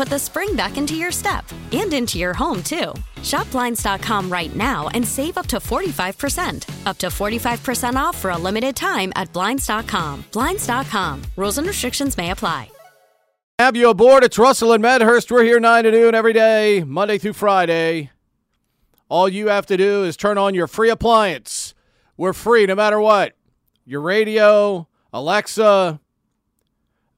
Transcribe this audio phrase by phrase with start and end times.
[0.00, 2.94] put the spring back into your step and into your home, too.
[3.22, 6.86] Shop Blinds.com right now and save up to 45%.
[6.86, 10.24] Up to 45% off for a limited time at Blinds.com.
[10.32, 11.22] Blinds.com.
[11.36, 12.70] Rules and restrictions may apply.
[13.58, 14.24] Have you aboard?
[14.24, 15.30] It's Russell and Medhurst.
[15.30, 18.10] We're here 9 to noon every day, Monday through Friday.
[19.10, 21.74] All you have to do is turn on your free appliance.
[22.16, 23.34] We're free no matter what.
[23.84, 26.00] Your radio, Alexa,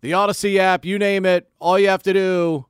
[0.01, 1.49] the Audacy app, you name it.
[1.61, 2.67] All you have to do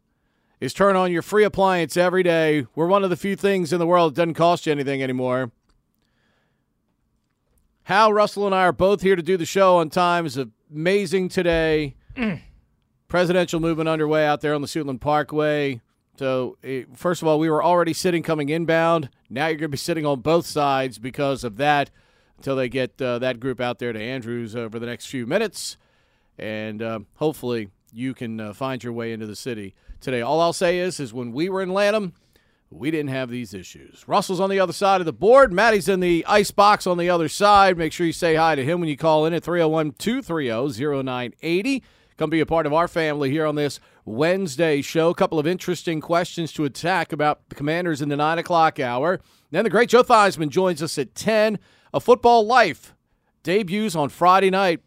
[0.63, 2.69] is turn on your free appliance every day.
[2.77, 5.51] We're one of the few things in the world that doesn't cost you anything anymore.
[7.83, 10.25] Hal, Russell, and I are both here to do the show on time.
[10.25, 10.39] It's
[10.71, 11.97] amazing today.
[13.09, 15.81] Presidential movement underway out there on the Suitland Parkway.
[16.17, 19.11] So, eh, first of all, we were already sitting coming inbound.
[19.29, 21.91] Now you're going to be sitting on both sides because of that
[22.36, 25.77] until they get uh, that group out there to Andrews over the next few minutes.
[26.39, 30.20] And uh, hopefully you can uh, find your way into the city today.
[30.20, 32.13] All I'll say is, is when we were in Lanham,
[32.70, 34.05] we didn't have these issues.
[34.07, 35.52] Russell's on the other side of the board.
[35.52, 37.77] Maddie's in the ice box on the other side.
[37.77, 41.83] Make sure you say hi to him when you call in at 301 230 0980.
[42.17, 45.11] Come be a part of our family here on this Wednesday show.
[45.11, 49.20] A couple of interesting questions to attack about the Commanders in the 9 o'clock hour.
[49.51, 51.58] Then the great Joe Theismann joins us at 10.
[51.95, 52.95] A Football Life
[53.42, 54.80] debuts on Friday night.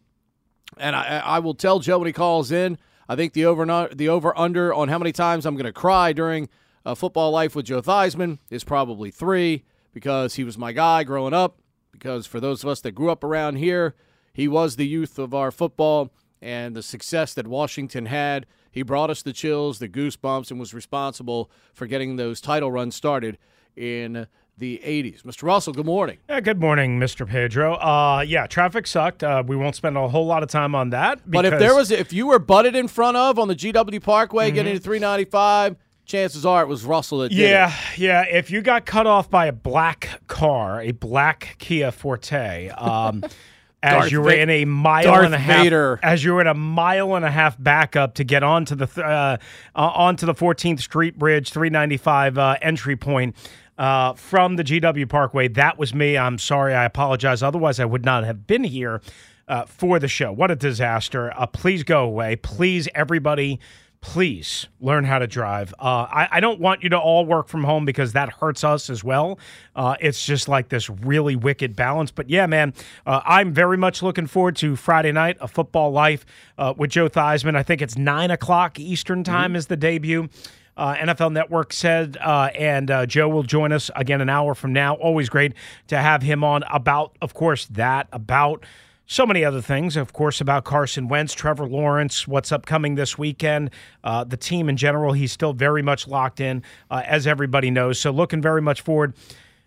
[0.77, 2.77] And I, I will tell Joe when he calls in.
[3.07, 6.13] I think the over the over under on how many times I'm going to cry
[6.13, 6.49] during
[6.85, 11.33] a football life with Joe Theismann is probably three because he was my guy growing
[11.33, 11.59] up.
[11.91, 13.95] Because for those of us that grew up around here,
[14.33, 16.11] he was the youth of our football
[16.41, 18.45] and the success that Washington had.
[18.69, 22.95] He brought us the chills, the goosebumps, and was responsible for getting those title runs
[22.95, 23.37] started
[23.75, 24.27] in
[24.57, 25.23] the 80s.
[25.23, 25.43] Mr.
[25.43, 26.17] Russell, good morning.
[26.29, 27.27] Yeah, good morning, Mr.
[27.27, 27.73] Pedro.
[27.75, 29.23] Uh, yeah, traffic sucked.
[29.23, 31.19] Uh, we won't spend a whole lot of time on that.
[31.29, 34.47] But if there was, if you were butted in front of on the GW Parkway
[34.47, 34.55] Mm-hmm.
[34.55, 37.97] getting to 395, chances are it was Russell that did yeah, it.
[37.97, 43.23] yeah, if you got cut off by a black car, a black Kia Forte, um,
[43.83, 45.99] as Darth you were in a mile Darth and a half, Vader.
[46.01, 49.05] as you were in a mile and a half backup to get onto the th-
[49.05, 49.37] uh,
[49.75, 53.35] uh, onto the 14th Street Bridge 395 uh, entry point.
[53.77, 56.17] Uh, from the GW Parkway, that was me.
[56.17, 56.73] I'm sorry.
[56.73, 57.43] I apologize.
[57.43, 59.01] Otherwise, I would not have been here
[59.47, 60.31] uh, for the show.
[60.31, 61.31] What a disaster.
[61.35, 62.35] Uh, please go away.
[62.37, 63.59] Please, everybody,
[64.01, 65.73] please learn how to drive.
[65.79, 68.89] Uh, I, I don't want you to all work from home because that hurts us
[68.89, 69.39] as well.
[69.75, 72.11] Uh, it's just like this really wicked balance.
[72.11, 72.73] But yeah, man,
[73.05, 76.25] uh, I'm very much looking forward to Friday night, a football life
[76.57, 77.55] uh, with Joe Theismann.
[77.55, 80.29] I think it's nine o'clock Eastern time is the debut.
[80.77, 84.73] Uh, NFL Network said, uh, and uh, Joe will join us again an hour from
[84.73, 84.95] now.
[84.95, 85.53] Always great
[85.87, 88.65] to have him on about, of course, that, about
[89.07, 93.69] so many other things, of course, about Carson Wentz, Trevor Lawrence, what's upcoming this weekend,
[94.03, 95.13] uh, the team in general.
[95.13, 97.99] He's still very much locked in, uh, as everybody knows.
[97.99, 99.13] So, looking very much forward.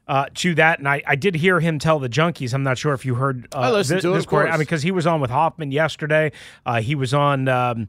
[0.07, 2.55] Uh, to that, and I, I did hear him tell the junkies.
[2.55, 3.47] I'm not sure if you heard.
[3.55, 4.49] Uh, I listened thi- to it, this of part.
[4.49, 6.33] I mean, because he was on with Hoffman yesterday.
[6.65, 7.47] Uh, he was on.
[7.47, 7.89] Um,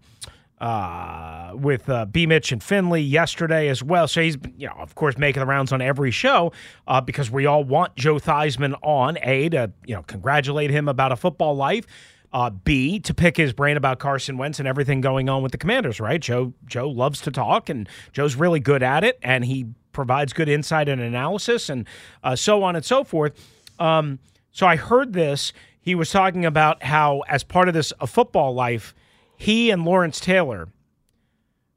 [0.60, 2.26] uh, with uh, B.
[2.26, 4.08] Mitch and Finley yesterday as well.
[4.08, 6.52] So he's, you know, of course, making the rounds on every show
[6.88, 9.18] uh, because we all want Joe Theismann on.
[9.22, 11.86] A to you know congratulate him about a football life.
[12.32, 15.58] Uh, B to pick his brain about Carson Wentz and everything going on with the
[15.58, 16.00] Commanders.
[16.00, 16.22] Right?
[16.22, 20.50] Joe Joe loves to talk and Joe's really good at it, and he provides good
[20.50, 21.88] insight and analysis and
[22.24, 23.34] uh, so on and so forth.
[23.80, 24.20] Um,
[24.52, 25.54] so I heard this.
[25.82, 28.94] He was talking about how, as part of this a football life,
[29.40, 30.68] he and Lawrence Taylor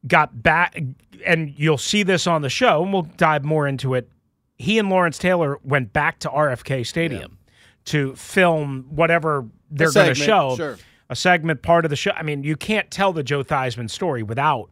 [0.05, 0.77] got back,
[1.25, 4.11] and you'll see this on the show, and we'll dive more into it.
[4.57, 7.53] He and Lawrence Taylor went back to RFK Stadium yeah.
[7.85, 10.57] to film whatever they're going to show.
[10.57, 10.77] Sure.
[11.09, 12.11] A segment, part of the show.
[12.17, 14.69] I mean, you can't tell the Joe Theismann story without.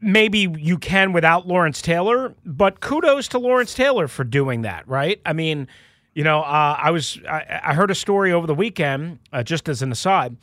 [0.00, 5.20] Maybe you can without Lawrence Taylor, but kudos to Lawrence Taylor for doing that, right?
[5.24, 5.68] I mean,
[6.12, 9.68] you know, uh, I was I, I, heard a story over the weekend, uh, just
[9.68, 10.36] as an aside,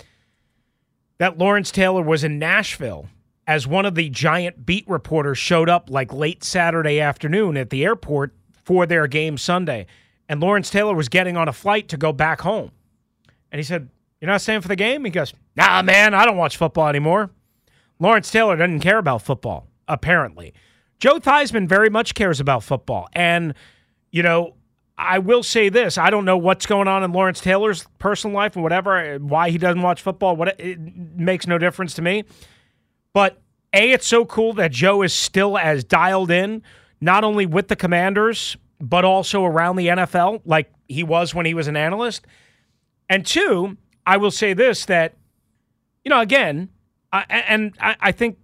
[1.20, 3.08] that Lawrence Taylor was in Nashville
[3.46, 7.84] as one of the giant beat reporters showed up like late Saturday afternoon at the
[7.84, 8.34] airport
[8.64, 9.86] for their game Sunday.
[10.28, 12.72] And Lawrence Taylor was getting on a flight to go back home.
[13.52, 13.90] And he said,
[14.22, 15.04] You're not staying for the game?
[15.04, 17.32] He goes, Nah, man, I don't watch football anymore.
[18.00, 20.54] Lawrence Taylor doesn't care about football, apparently.
[21.00, 23.10] Joe Theismann very much cares about football.
[23.14, 23.54] And,
[24.12, 24.54] you know,
[25.00, 28.58] I will say this: I don't know what's going on in Lawrence Taylor's personal life
[28.58, 30.36] or whatever, uh, why he doesn't watch football.
[30.36, 32.26] What it makes no difference to me.
[33.14, 33.42] But
[33.74, 36.64] a, it's so cool that Joe is still as dialed in,
[37.00, 41.54] not only with the Commanders but also around the NFL, like he was when he
[41.54, 42.26] was an analyst.
[43.10, 45.16] And two, I will say this: that
[46.04, 46.70] you know, again,
[47.12, 48.38] I, and I, I think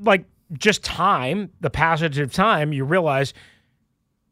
[0.00, 3.34] like just time, the passage of time, you realize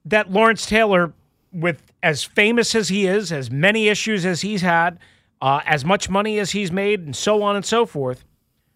[0.05, 1.13] that Lawrence Taylor
[1.53, 4.99] with as famous as he is, as many issues as he's had,
[5.41, 8.25] uh, as much money as he's made, and so on and so forth,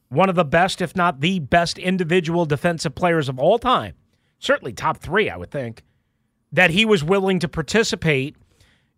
[0.08, 3.94] one of the best, if not the best, individual defensive players of all time,
[4.38, 5.82] certainly top three, I would think,
[6.52, 8.36] that he was willing to participate,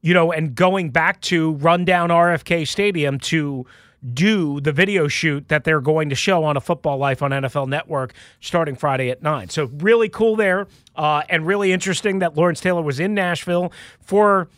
[0.02, 3.64] you know, and going back to run down RFK Stadium to
[4.12, 7.68] do the video shoot that they're going to show on a Football Life on NFL
[7.68, 9.48] Network starting Friday at 9.
[9.48, 10.66] So, really cool there,
[10.96, 14.48] uh, and really interesting that Lawrence Taylor was in Nashville for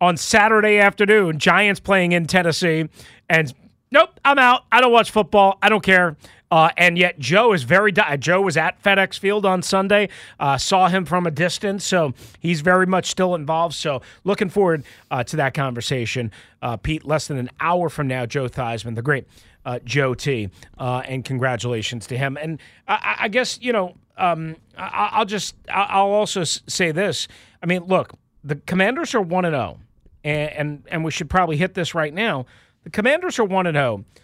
[0.00, 2.88] on Saturday afternoon, Giants playing in Tennessee.
[3.28, 3.54] And
[3.94, 4.64] nope, I'm out.
[4.70, 5.56] I don't watch football.
[5.62, 6.16] I don't care.
[6.50, 7.90] Uh, and yet Joe is very.
[7.90, 10.08] Di- Joe was at FedEx Field on Sunday.
[10.38, 13.74] Uh, saw him from a distance, so he's very much still involved.
[13.74, 16.30] So looking forward uh, to that conversation,
[16.60, 17.04] uh, Pete.
[17.04, 19.26] Less than an hour from now, Joe Theismann, the great
[19.64, 22.36] uh, Joe T, uh, and congratulations to him.
[22.36, 25.54] And I, I guess you know, um, I, will just.
[25.68, 27.26] I'll also say this.
[27.62, 28.12] I mean, look,
[28.44, 32.12] the Commanders are one and zero, oh, and and we should probably hit this right
[32.14, 32.46] now.
[32.84, 34.04] The Commanders are one and zero.
[34.04, 34.20] Oh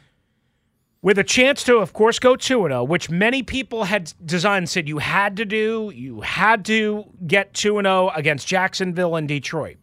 [1.03, 4.89] with a chance to, of course, go 2 0, which many people had designed said
[4.89, 5.91] you had to do.
[5.95, 9.77] You had to get 2 0 against Jacksonville and Detroit.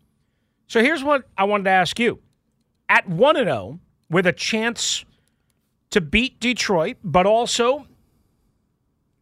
[0.67, 2.19] So here's what I wanted to ask you.
[2.89, 3.79] At 1 0,
[4.09, 5.05] with a chance
[5.89, 7.87] to beat Detroit, but also,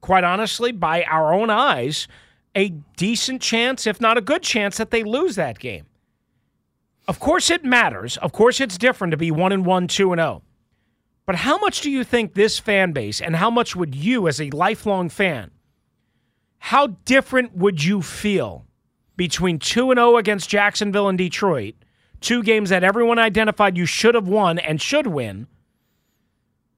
[0.02, 2.08] quite honestly, by our own eyes,
[2.56, 5.86] a decent chance, if not a good chance, that they lose that game.
[7.08, 8.18] Of course, it matters.
[8.18, 10.42] Of course, it's different to be 1 and 1, 2 and 0.
[11.26, 14.40] But how much do you think this fan base, and how much would you, as
[14.40, 15.52] a lifelong fan,
[16.60, 18.66] how different would you feel
[19.18, 21.76] between 2 and 0 against Jacksonville and Detroit,
[22.22, 25.48] two games that everyone identified you should have won and should win,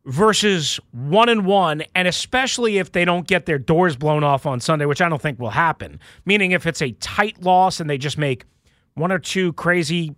[0.05, 4.59] versus 1 and 1, and especially if they don't get their doors blown off on
[4.61, 5.99] Sunday, which I don't think will happen.
[6.25, 8.45] Meaning, if it's a tight loss and they just make
[8.97, 10.15] one or two crazy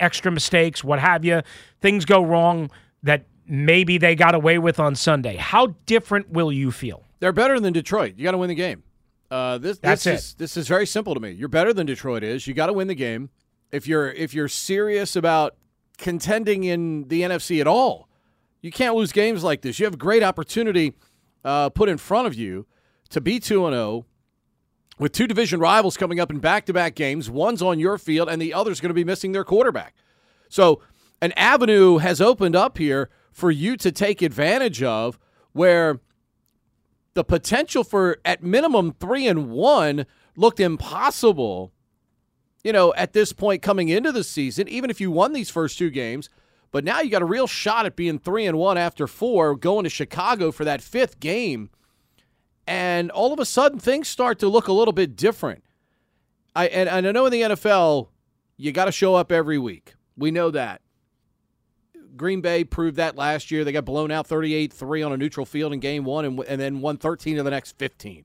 [0.00, 1.42] extra mistakes, what have you,
[1.80, 2.70] things go wrong
[3.02, 5.36] that maybe they got away with on Sunday.
[5.36, 7.04] How different will you feel?
[7.20, 8.14] They're better than Detroit.
[8.16, 8.82] You got to win the game.
[9.30, 10.16] Uh, this, That's this it.
[10.16, 11.30] Is, this is very simple to me.
[11.30, 12.46] You're better than Detroit is.
[12.46, 13.30] You got to win the game.
[13.70, 15.56] If you're if you're serious about
[15.96, 18.08] contending in the NFC at all,
[18.60, 19.78] you can't lose games like this.
[19.78, 20.94] You have a great opportunity
[21.44, 22.66] uh, put in front of you
[23.08, 24.06] to be two and zero oh
[25.02, 27.28] with two division rivals coming up in back to back games.
[27.28, 29.94] One's on your field, and the other's going to be missing their quarterback.
[30.48, 30.80] So
[31.20, 35.18] an avenue has opened up here for you to take advantage of
[35.52, 36.00] where
[37.14, 40.06] the potential for at minimum 3 and 1
[40.36, 41.72] looked impossible
[42.64, 45.76] you know at this point coming into the season even if you won these first
[45.76, 46.30] two games
[46.70, 49.84] but now you got a real shot at being 3 and 1 after 4 going
[49.84, 51.68] to Chicago for that fifth game
[52.66, 55.64] and all of a sudden things start to look a little bit different
[56.54, 58.08] I and, and I know in the NFL
[58.56, 60.82] you got to show up every week we know that
[62.16, 63.64] Green Bay proved that last year.
[63.64, 66.60] They got blown out 38 3 on a neutral field in game one and, and
[66.60, 68.24] then won 13 of the next 15.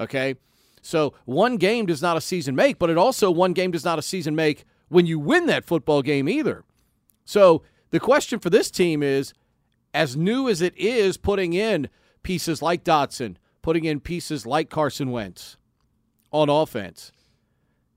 [0.00, 0.36] Okay.
[0.82, 3.98] So one game does not a season make, but it also one game does not
[3.98, 6.64] a season make when you win that football game either.
[7.24, 9.34] So the question for this team is
[9.92, 11.88] as new as it is putting in
[12.22, 15.56] pieces like Dotson, putting in pieces like Carson Wentz
[16.30, 17.10] on offense,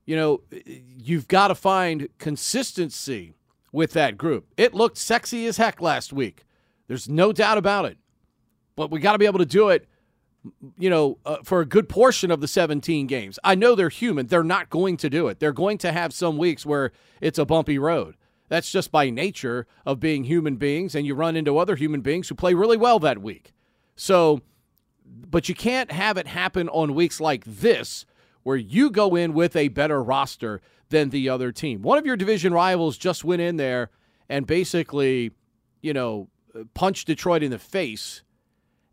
[0.04, 3.34] you know, you've got to find consistency
[3.70, 4.48] with that group.
[4.56, 6.42] It looked sexy as heck last week.
[6.88, 7.98] There's no doubt about it.
[8.74, 9.86] but we got to be able to do it
[10.76, 13.38] you know, uh, for a good portion of the 17 games.
[13.44, 14.26] I know they're human.
[14.26, 15.38] They're not going to do it.
[15.38, 18.16] They're going to have some weeks where it's a bumpy road.
[18.48, 22.28] That's just by nature of being human beings, and you run into other human beings
[22.28, 23.52] who play really well that week.
[23.94, 24.40] So,
[25.10, 28.06] but you can't have it happen on weeks like this
[28.42, 31.82] where you go in with a better roster than the other team.
[31.82, 33.90] One of your division rivals just went in there
[34.28, 35.32] and basically,
[35.82, 36.28] you know,
[36.74, 38.22] punched Detroit in the face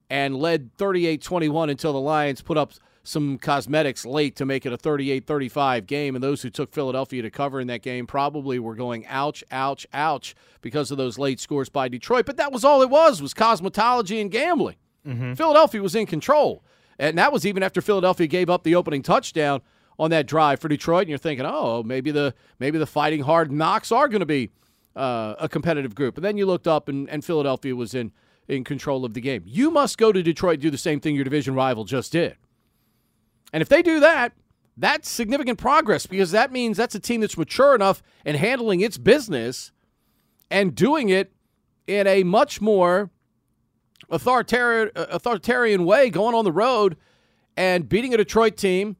[0.09, 4.73] and led 38 21 until the Lions put up some cosmetics late to make it
[4.73, 6.15] a 38 35 game.
[6.15, 9.87] And those who took Philadelphia to cover in that game probably were going, ouch, ouch,
[9.93, 12.25] ouch, because of those late scores by Detroit.
[12.25, 14.75] But that was all it was, was cosmetology and gambling.
[15.05, 15.33] Mm-hmm.
[15.33, 16.63] Philadelphia was in control.
[16.99, 19.61] And that was even after Philadelphia gave up the opening touchdown
[19.99, 21.01] on that drive for Detroit.
[21.01, 24.51] And you're thinking, oh, maybe the maybe the fighting hard knocks are going to be
[24.95, 26.17] uh, a competitive group.
[26.17, 28.11] And then you looked up and, and Philadelphia was in
[28.47, 29.43] in control of the game.
[29.45, 32.37] You must go to Detroit and do the same thing your division rival just did.
[33.53, 34.33] And if they do that,
[34.77, 38.97] that's significant progress because that means that's a team that's mature enough in handling its
[38.97, 39.71] business
[40.49, 41.33] and doing it
[41.87, 43.09] in a much more
[44.09, 46.97] authoritarian, authoritarian way, going on the road
[47.55, 48.95] and beating a Detroit team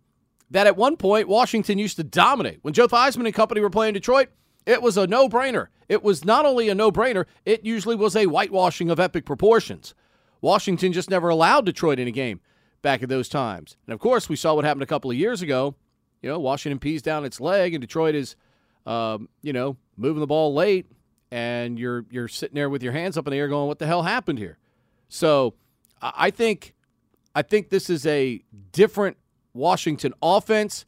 [0.50, 2.60] that at one point Washington used to dominate.
[2.62, 4.30] When Joe Theismann and company were playing Detroit,
[4.66, 5.68] it was a no brainer.
[5.88, 9.94] It was not only a no brainer, it usually was a whitewashing of epic proportions.
[10.42, 12.42] Washington just never allowed Detroit in a game
[12.82, 13.78] back at those times.
[13.86, 15.76] And of course, we saw what happened a couple of years ago.
[16.22, 18.36] You know, Washington pees down its leg, and Detroit is,
[18.86, 20.88] um, you know, moving the ball late,
[21.32, 23.86] and you're you're sitting there with your hands up in the air, going, "What the
[23.86, 24.58] hell happened here?"
[25.10, 25.54] So,
[26.02, 26.74] I think,
[27.34, 29.18] I think this is a different
[29.54, 30.86] Washington offense.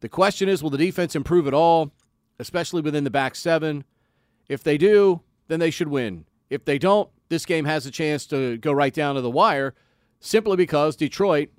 [0.00, 1.92] The question is, will the defense improve at all?
[2.40, 3.84] especially within the back seven.
[4.48, 6.24] If they do, then they should win.
[6.48, 9.74] If they don't, this game has a chance to go right down to the wire
[10.18, 11.50] simply because Detroit,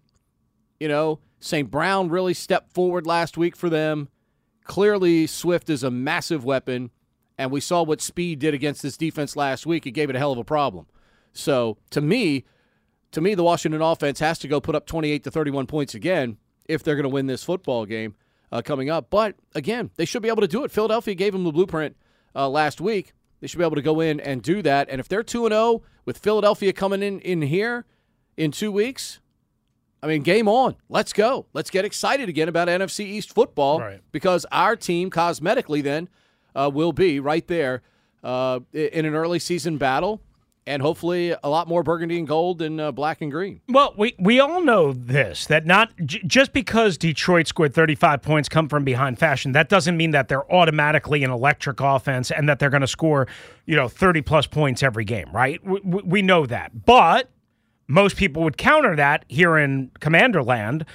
[0.79, 1.71] you know, St.
[1.71, 4.09] Brown really stepped forward last week for them.
[4.63, 6.89] Clearly, Swift is a massive weapon,
[7.37, 9.85] and we saw what speed did against this defense last week.
[9.85, 10.87] It gave it a hell of a problem.
[11.33, 12.45] So, to me,
[13.11, 16.37] to me, the Washington offense has to go put up 28 to 31 points again
[16.65, 18.15] if they're going to win this football game
[18.51, 19.09] uh, coming up.
[19.09, 20.71] But again, they should be able to do it.
[20.71, 21.95] Philadelphia gave them the blueprint
[22.35, 23.13] uh, last week.
[23.39, 24.89] They should be able to go in and do that.
[24.89, 27.85] And if they're 2 0 with Philadelphia coming in, in here
[28.37, 29.19] in two weeks,
[30.03, 30.75] I mean, game on.
[30.89, 31.47] Let's go.
[31.53, 34.01] Let's get excited again about NFC East football right.
[34.11, 36.09] because our team, cosmetically, then
[36.55, 37.81] uh, will be right there
[38.23, 40.21] uh, in an early season battle
[40.67, 43.61] and hopefully a lot more burgundy and gold than uh, black and green.
[43.67, 48.47] Well, we we all know this that not j- just because Detroit scored 35 points
[48.49, 52.59] come from behind fashion, that doesn't mean that they're automatically an electric offense and that
[52.59, 53.27] they're going to score,
[53.65, 55.65] you know, 30 plus points every game, right?
[55.65, 56.85] We, we know that.
[56.85, 57.29] But
[57.87, 60.85] most people would counter that here in Commanderland.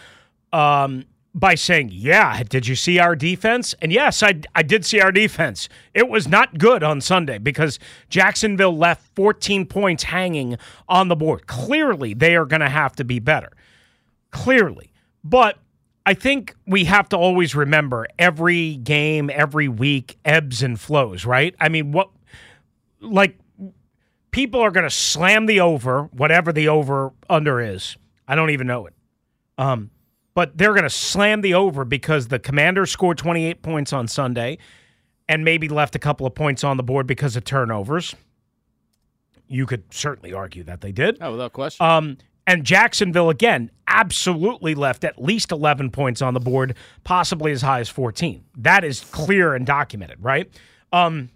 [0.53, 1.05] Um,
[1.37, 3.75] by saying, Yeah, did you see our defense?
[3.81, 5.69] And yes, I, I did see our defense.
[5.93, 7.79] It was not good on Sunday because
[8.09, 10.57] Jacksonville left 14 points hanging
[10.89, 11.47] on the board.
[11.47, 13.53] Clearly, they are going to have to be better.
[14.31, 14.93] Clearly.
[15.23, 15.59] But
[16.07, 21.55] I think we have to always remember every game, every week ebbs and flows, right?
[21.61, 22.11] I mean, what,
[23.01, 23.39] like,
[24.31, 27.97] people are going to slam the over, whatever the over under is.
[28.27, 28.95] I don't even know it.
[29.59, 29.91] Um,
[30.37, 34.59] but they're going to slam the over because the Commanders scored 28 points on Sunday
[35.31, 38.15] and maybe left a couple of points on the board because of turnovers.
[39.49, 41.17] You could certainly argue that they did.
[41.23, 41.87] Oh, without question.
[41.87, 47.63] Um, and Jacksonville, again, absolutely left at least 11 points on the board, possibly as
[47.63, 48.45] high as 14.
[48.59, 50.51] That is clear and documented, right?
[50.93, 51.31] Um,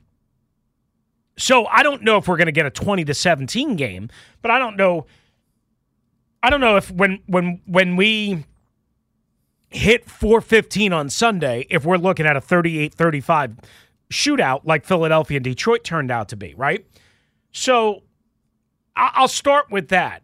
[1.39, 4.11] so I don't know if we're going to get a 20 to 17 game,
[4.43, 5.07] but I don't know.
[6.43, 8.45] I don't know if when when when we
[9.71, 13.57] hit 415 on Sunday if we're looking at a 38 35
[14.11, 16.85] shootout like Philadelphia and Detroit turned out to be, right?
[17.53, 18.03] So
[18.97, 20.23] I'll start with that.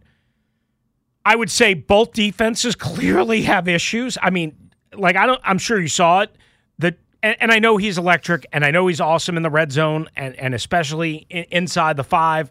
[1.25, 4.19] I would say both defenses clearly have issues.
[4.21, 6.37] I mean, like I don't I'm sure you saw it.
[6.79, 9.71] The and, and I know he's electric and I know he's awesome in the red
[9.73, 12.51] zone and and especially in, inside the 5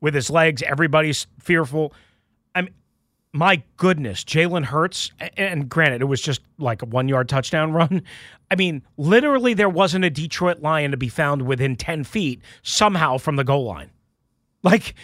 [0.00, 1.92] with his legs everybody's fearful.
[3.36, 8.02] My goodness, Jalen Hurts, and granted, it was just like a one yard touchdown run.
[8.50, 13.18] I mean, literally, there wasn't a Detroit Lion to be found within 10 feet somehow
[13.18, 13.90] from the goal line.
[14.62, 14.94] Like,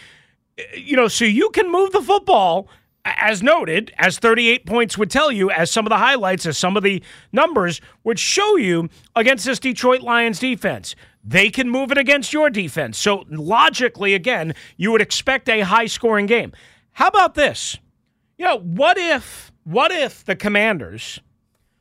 [0.57, 2.69] eh, you know, so you can move the football,
[3.05, 6.75] as noted, as 38 points would tell you, as some of the highlights, as some
[6.75, 10.97] of the numbers would show you against this Detroit Lions defense.
[11.23, 12.97] They can move it against your defense.
[12.97, 16.53] So, logically, again, you would expect a high scoring game.
[16.93, 17.77] How about this?
[18.39, 21.21] You know, what if what if the commanders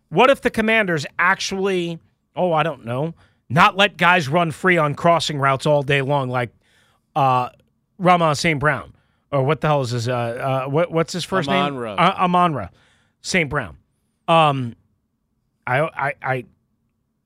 [0.10, 2.00] what if the commanders actually
[2.36, 3.14] oh, I don't know,
[3.50, 6.52] not let guys run free on crossing routes all day long like
[7.16, 7.50] uh
[7.98, 8.60] Rama St.
[8.60, 8.94] Brown?
[9.32, 10.14] Or what the hell is his uh,
[10.66, 11.96] uh what what's his first Amon-Ra.
[11.96, 12.00] name?
[12.00, 12.70] Uh, Amon-Ra
[13.22, 13.50] St.
[13.50, 13.78] Brown.
[14.28, 14.76] Um
[15.66, 16.46] I I I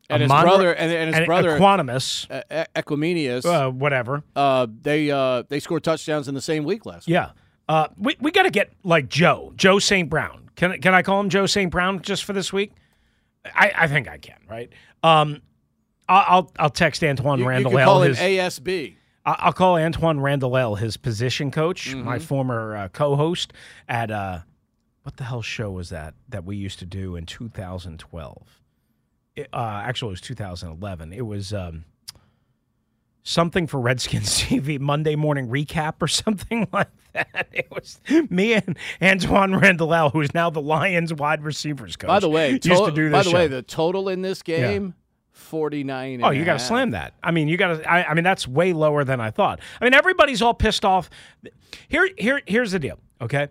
[0.10, 4.24] And his Amon-Ra- brother and, and his and brother Equanimeous, uh, Equimenius, uh, whatever.
[4.36, 7.08] uh, they uh, they scored touchdowns in the same week last.
[7.08, 7.14] week.
[7.16, 7.32] Yeah.
[7.68, 10.10] Uh, we we got to get like Joe, Joe St.
[10.10, 10.50] Brown.
[10.56, 11.72] Can I- can I call him Joe St.
[11.72, 12.72] Brown just for this week?
[13.46, 14.72] I, I think I can, right?
[15.04, 15.42] Um,
[16.08, 18.20] I'll I'll, I'll text Antwaan You, you Randle El could call him his.
[18.20, 18.96] ASB.
[19.26, 22.04] I- I'll call Antwaan Randle El his position coach, Mm-hmm.
[22.06, 23.54] my former uh, co-host
[23.90, 24.40] at uh,
[25.04, 28.62] what the hell show was that that we used to do in 2012?
[29.36, 31.12] It, uh, actually, it was 2011.
[31.14, 31.84] It was um,
[33.26, 37.48] something for Redskins TV Monday morning recap or something like that.
[37.52, 42.08] It was me and Antwaan Randle El, who's now the Lions wide receivers coach.
[42.08, 43.48] By the way, used to- to do by this the way, show.
[43.50, 44.94] the total in this game,
[45.34, 46.24] forty nine.
[46.24, 47.14] Oh, you got to slam that.
[47.22, 47.92] I mean, you got to.
[47.92, 49.60] I, I mean, that's way lower than I thought.
[49.82, 51.10] I mean, everybody's all pissed off.
[51.90, 53.00] Here, here, here's the deal.
[53.22, 53.48] Okay,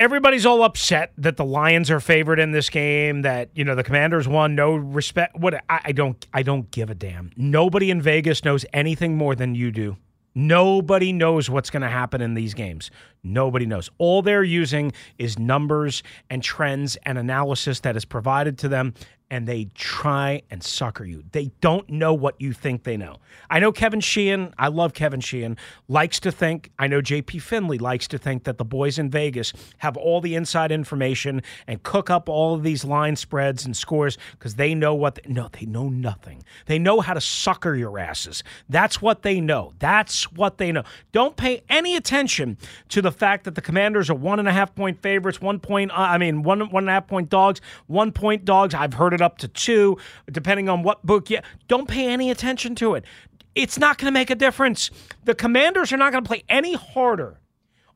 [0.00, 3.22] everybody's all upset that the Lions are favored in this game.
[3.22, 4.56] That you know the Commanders won.
[4.56, 5.36] No respect.
[5.36, 6.26] What I, I don't.
[6.32, 7.30] I don't give a damn.
[7.36, 9.96] Nobody in Vegas knows anything more than you do.
[10.34, 12.92] Nobody knows what's going to happen in these games.
[13.24, 13.90] Nobody knows.
[13.98, 18.94] All they're using is numbers and trends and analysis that is provided to them,
[19.30, 21.22] and they try and sucker you.
[21.32, 23.16] They don't know what you think they know.
[23.48, 25.56] I know Kevin Sheehan, I love Kevin Sheehan,
[25.88, 29.52] likes to think, I know JP Finley likes to think that the boys in Vegas
[29.78, 34.18] have all the inside information and cook up all of these line spreads and scores
[34.32, 36.42] because they know what, they, no, they know nothing.
[36.66, 38.42] They know how to sucker your asses.
[38.68, 39.74] That's what they know.
[39.78, 40.82] That's what they know.
[41.12, 42.58] Don't pay any attention
[42.88, 45.92] to the fact that the Commanders are one and a half point favorites, one point,
[45.92, 48.74] uh, I mean, one one and a half point dogs, one point dogs.
[48.74, 49.98] I've heard it up to two,
[50.30, 51.30] depending on what book.
[51.30, 53.04] Yeah, don't pay any attention to it.
[53.54, 54.90] It's not going to make a difference.
[55.24, 57.40] The Commanders are not going to play any harder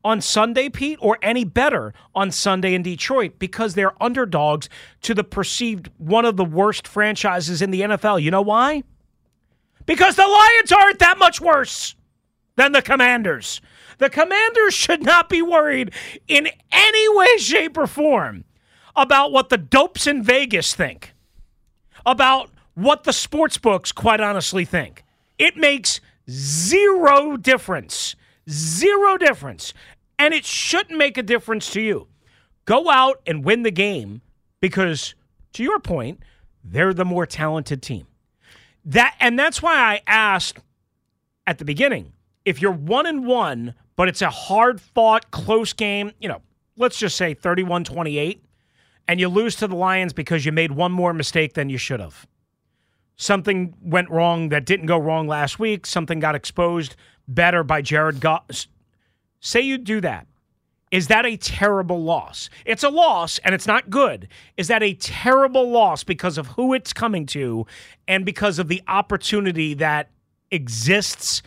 [0.05, 4.69] on Sunday, Pete, or any better on Sunday in Detroit because they're underdogs
[5.01, 8.21] to the perceived one of the worst franchises in the NFL.
[8.21, 8.83] You know why?
[9.87, 11.95] Because the Lions aren't that much worse
[12.55, 13.61] than the Commanders.
[13.97, 15.91] The Commanders should not be worried
[16.27, 18.45] in any way, shape, or form
[18.95, 21.14] about what the dopes in Vegas think,
[22.05, 25.03] about what the sports books, quite honestly, think.
[25.37, 28.15] It makes zero difference.
[28.49, 29.73] Zero difference.
[30.19, 32.07] And it shouldn't make a difference to you.
[32.65, 34.21] Go out and win the game
[34.59, 35.13] because,
[35.53, 36.21] to your point,
[36.63, 38.07] they're the more talented team.
[38.85, 40.59] That and that's why I asked
[41.47, 42.13] at the beginning
[42.45, 46.41] if you're one and one, but it's a hard fought, close game, you know,
[46.77, 48.43] let's just say 31 28,
[49.07, 51.99] and you lose to the Lions because you made one more mistake than you should
[51.99, 52.27] have.
[53.17, 55.85] Something went wrong that didn't go wrong last week.
[55.85, 56.95] Something got exposed
[57.27, 58.43] better by Jared Goff.
[59.39, 60.27] Say you do that.
[60.91, 62.49] Is that a terrible loss?
[62.65, 64.27] It's a loss and it's not good.
[64.55, 67.65] Is that a terrible loss because of who it's coming to
[68.07, 70.09] and because of the opportunity that
[70.51, 71.41] exists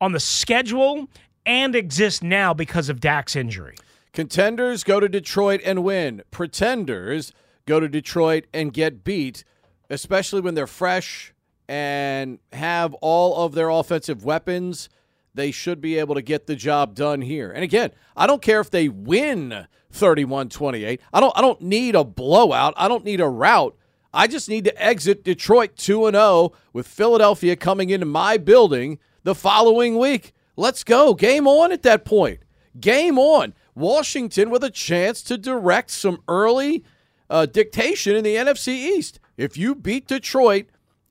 [0.00, 1.08] on the schedule
[1.46, 3.76] and exists now because of Dak's injury?
[4.14, 6.22] Contenders go to Detroit and win.
[6.30, 7.32] Pretenders
[7.66, 9.42] go to Detroit and get beat,
[9.90, 11.34] especially when they're fresh
[11.68, 14.88] and have all of their offensive weapons.
[15.34, 17.50] They should be able to get the job done here.
[17.50, 21.00] And again, I don't care if they win 31-28.
[21.12, 22.74] I don't I don't need a blowout.
[22.76, 23.76] I don't need a rout.
[24.12, 29.00] I just need to exit Detroit 2 and 0 with Philadelphia coming into my building
[29.24, 30.32] the following week.
[30.56, 31.14] Let's go.
[31.14, 32.38] Game on at that point.
[32.78, 33.54] Game on.
[33.74, 36.84] Washington with a chance to direct some early
[37.28, 39.20] uh, dictation in the NFC East.
[39.36, 40.66] If you beat Detroit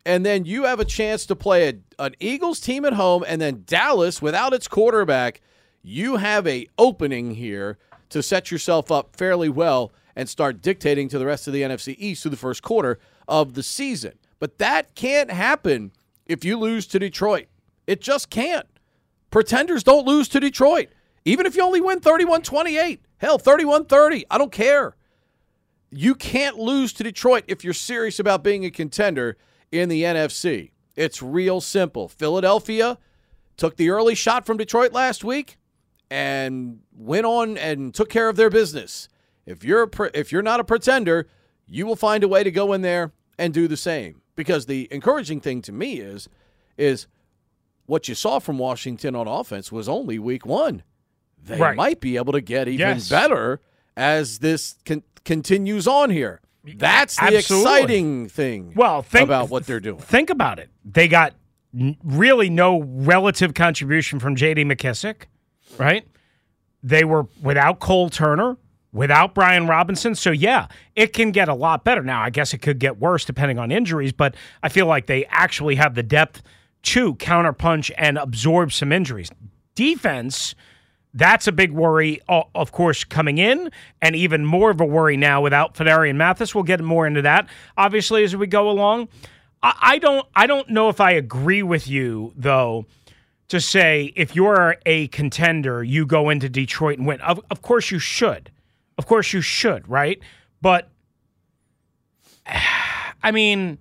[0.05, 3.41] and then you have a chance to play a, an Eagles team at home and
[3.41, 5.41] then Dallas without its quarterback,
[5.81, 7.77] you have a opening here
[8.09, 11.95] to set yourself up fairly well and start dictating to the rest of the NFC
[11.97, 14.13] East through the first quarter of the season.
[14.39, 15.91] But that can't happen
[16.25, 17.47] if you lose to Detroit.
[17.87, 18.67] It just can't.
[19.31, 20.89] Pretenders don't lose to Detroit.
[21.25, 24.95] Even if you only win 31 28, hell, 31 30, I don't care.
[25.89, 29.37] You can't lose to Detroit if you're serious about being a contender
[29.71, 30.71] in the NFC.
[30.95, 32.07] It's real simple.
[32.07, 32.97] Philadelphia
[33.57, 35.57] took the early shot from Detroit last week
[36.09, 39.07] and went on and took care of their business.
[39.45, 41.27] If you're if you're not a pretender,
[41.67, 44.21] you will find a way to go in there and do the same.
[44.35, 46.29] Because the encouraging thing to me is
[46.77, 47.07] is
[47.85, 50.83] what you saw from Washington on offense was only week 1.
[51.45, 51.75] They Right.
[51.75, 53.09] might be able to get even Yes.
[53.09, 53.59] better
[53.97, 56.39] as this con- continues on here.
[56.63, 57.71] That's the Absolutely.
[57.73, 59.99] exciting thing Well, think, about what they're doing.
[59.99, 60.69] Think about it.
[60.85, 61.33] They got
[62.03, 64.63] really no relative contribution from J.D.
[64.63, 65.23] McKissic,
[65.77, 66.07] right?
[66.81, 68.57] They were without Cole Turner,
[68.93, 70.15] without Brian Robinson.
[70.15, 72.03] So, yeah, it can get a lot better.
[72.03, 75.25] Now, I guess it could get worse depending on injuries, but I feel like they
[75.25, 76.41] actually have the depth
[76.83, 79.29] to counterpunch and absorb some injuries.
[79.75, 80.53] Defense,
[81.13, 83.69] that's a big worry, of course, coming in,
[84.01, 86.55] and even more of a worry now without Phidarian Mathis.
[86.55, 87.47] We'll get more into that,
[87.77, 89.09] obviously, as we go along.
[89.61, 92.85] I, don't, I don't know if I agree with you though.
[93.49, 97.21] To say if you're a contender, you go into Detroit and win.
[97.21, 98.49] Of, of course you should,
[98.97, 100.19] of course you should, right?
[100.61, 100.89] But
[102.47, 103.77] I mean,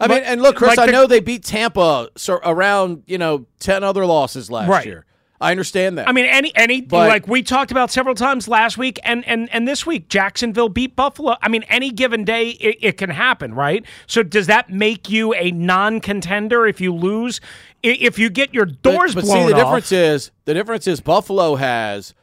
[0.00, 3.46] I mean, and look, Chris, like I know they beat Tampa so around you know
[3.60, 4.86] ten other losses last Right.
[4.86, 5.04] year.
[5.40, 6.08] I understand that.
[6.08, 9.48] I mean, any any But- like we talked about several times last week, and and
[9.52, 11.36] and this week, Jacksonville beat Buffalo.
[11.40, 13.84] I mean, any given day, it, it can happen, right?
[14.06, 17.40] So does that make you a non-contender if you lose?
[17.84, 20.88] If you get your doors but, but blown see, the off, difference is the difference
[20.88, 22.14] is Buffalo has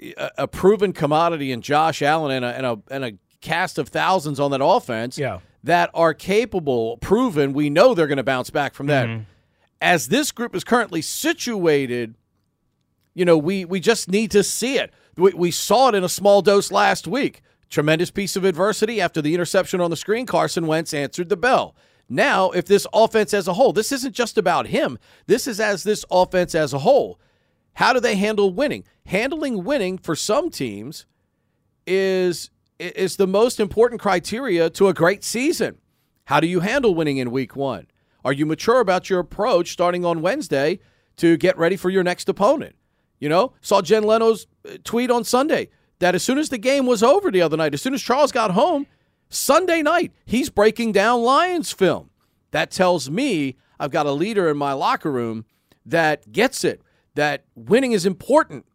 [0.00, 3.88] a, a proven commodity in Josh Allen and a, and a and a cast of
[3.88, 5.18] thousands on that offense.
[5.18, 5.40] Yeah.
[5.64, 7.52] that are capable, proven.
[7.52, 9.08] We know they're going to bounce back from that.
[9.08, 9.22] Mm-hmm.
[9.80, 12.14] As this group is currently situated,
[13.14, 14.92] you know, we we just need to see it.
[15.16, 17.42] We, we saw it in a small dose last week.
[17.68, 20.26] Tremendous piece of adversity after the interception on the screen.
[20.26, 21.76] Carson Wentz answered the bell.
[22.08, 24.98] Now, if this offense as a whole, this isn't just about him.
[25.26, 27.20] This is as this offense as a whole.
[27.74, 28.84] How do they handle winning?
[29.06, 31.06] Handling winning for some teams
[31.86, 35.78] is is the most important criteria to a great season.
[36.26, 37.86] How do you handle winning in week 1?
[38.24, 40.78] Are you mature about your approach starting on Wednesday
[41.16, 42.76] to get ready for your next opponent?
[43.20, 46.86] You know, saw Jen Leno's uh, tweet on Sunday that as soon as the game
[46.86, 48.86] was over the other night, as soon as Charles got home,
[49.28, 52.10] Sunday night, he's breaking down Lions film.
[52.52, 55.44] That tells me I've got a leader in my locker room
[55.84, 56.82] that gets it,
[57.14, 58.66] that winning is important.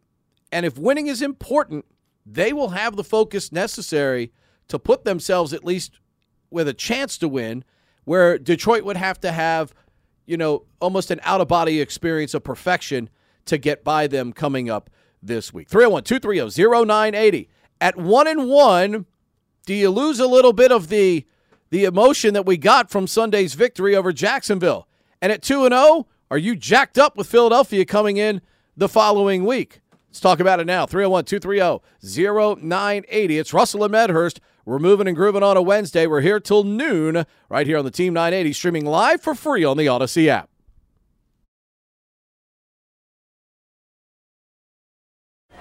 [0.51, 1.86] And if winning is important,
[2.25, 4.32] they will have the focus necessary
[4.67, 5.99] to put themselves at least
[6.49, 7.63] with a chance to win,
[8.06, 9.73] where Detroit would have to have,
[10.25, 13.10] you know, almost an out of body experience of perfection
[13.45, 14.89] to get by them coming up
[15.21, 15.69] this week.
[15.69, 17.49] 301 230 0980.
[17.82, 19.06] At 1 and 1,
[19.65, 21.25] do you lose a little bit of the
[21.69, 24.88] the emotion that we got from Sunday's victory over Jacksonville?
[25.21, 28.41] And at 2 and 0, are you jacked up with Philadelphia coming in
[28.77, 29.82] the following week?
[30.10, 30.86] Let's talk about it now.
[30.86, 33.39] 301 230 0980.
[33.39, 34.39] It's Russell and Medhurst.
[34.65, 36.06] We're moving and grooving on a Wednesday.
[36.06, 39.75] We're here till noon right here on the Team 980, streaming live for free on
[39.75, 40.49] the Audacy app.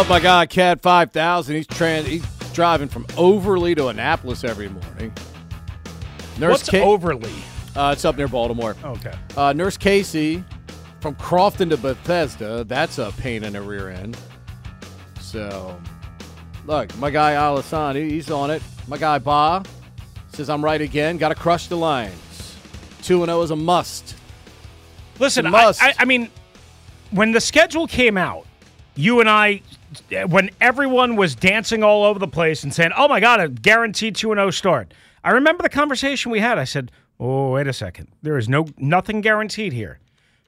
[0.00, 1.56] Love my guy Cat Five Thousand.
[1.56, 2.06] He's trans.
[2.06, 5.12] He's driving from Overlea to Annapolis every morning.
[6.38, 7.42] Nurse What's Overlea?
[7.76, 8.74] Uh, it's up near Baltimore.
[8.82, 9.12] Okay.
[9.36, 10.42] Uh, Nurse Casey
[11.02, 12.64] from Crofton to Bethesda.
[12.64, 14.16] That's a pain in the rear end.
[15.20, 15.78] So,
[16.64, 18.62] look, my guy Alassane, he- he's on it.
[18.88, 19.62] My guy Ba
[20.32, 21.18] says I'm right again.
[21.18, 22.56] Got to crush the Lions.
[23.02, 24.16] Two and zero is a must.
[25.18, 25.82] Listen, a I, must.
[25.82, 26.30] I, I mean,
[27.10, 28.46] when the schedule came out,
[28.94, 29.60] you and I,
[30.12, 33.48] Uh, when everyone was dancing all over the place and saying, "Oh my God, a
[33.48, 36.58] guaranteed two and zero start," I remember the conversation we had.
[36.58, 38.08] I said, "Oh, wait a second.
[38.22, 39.98] There is no nothing guaranteed here.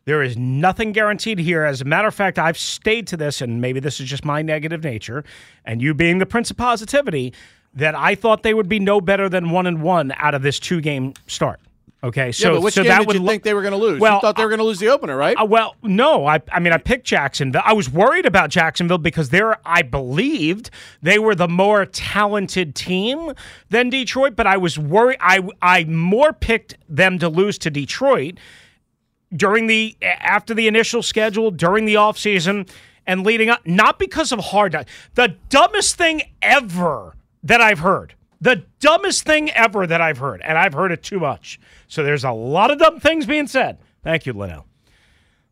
[0.04, 1.64] There is nothing guaranteed here.
[1.64, 4.42] As a matter of fact, I've stayed to this, and maybe this is just my
[4.42, 5.24] negative nature,
[5.64, 7.32] and you being the prince of positivity,
[7.74, 10.58] that I thought they would be no better than one and one out of this
[10.58, 11.60] two game start."
[12.04, 13.62] Okay, so yeah, but which so game that did would you lo- think they were
[13.62, 14.00] going to lose?
[14.00, 15.36] Well, you thought they were going to lose the opener, right?
[15.40, 17.62] uh, well, no, I, I mean, I picked Jacksonville.
[17.64, 23.32] I was worried about Jacksonville because they're, I believed they were the more talented team
[23.70, 25.18] than Detroit, but I was worried.
[25.20, 28.38] I, I more picked them to lose to Detroit
[29.34, 32.68] during the, after the initial schedule, during the offseason,
[33.06, 34.74] and leading up, not because of hard.
[35.14, 38.14] The dumbest thing ever that I've heard.
[38.40, 41.60] The dumbest thing ever that I've heard, and I've heard it too much.
[41.92, 43.76] So there's a lot of dumb things being said.
[44.02, 44.64] Thank you, Linnell.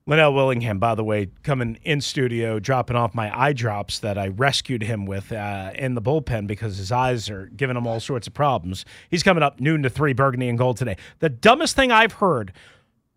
[0.07, 4.29] Linnell Willingham, by the way, coming in studio, dropping off my eye drops that I
[4.29, 8.27] rescued him with uh, in the bullpen because his eyes are giving him all sorts
[8.27, 8.87] of problems.
[9.11, 10.97] He's coming up noon to three, burgundy and gold today.
[11.19, 12.55] The dumbest thing I've heard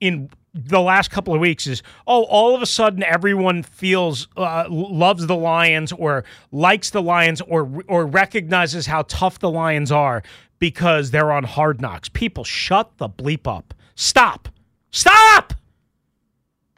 [0.02, 4.66] in the last couple of weeks is oh all of a sudden everyone feels uh,
[4.70, 10.22] loves the lions or likes the lions or or recognizes how tough the lions are
[10.64, 12.08] because they're on hard knocks.
[12.08, 13.74] People shut the bleep up.
[13.96, 14.48] Stop.
[14.92, 15.54] Stop!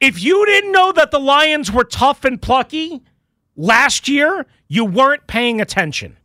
[0.01, 3.03] If you didn't know that the lions were tough and plucky
[3.55, 6.17] last year you weren't paying attention.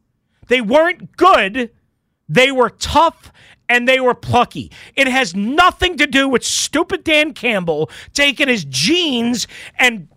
[0.49, 1.71] They weren't good.
[2.31, 3.31] They were tough
[3.69, 4.73] and they were plucky.
[4.97, 9.47] It has nothing to do with stupid Dan Campbell taking his jeans
[9.79, 10.09] and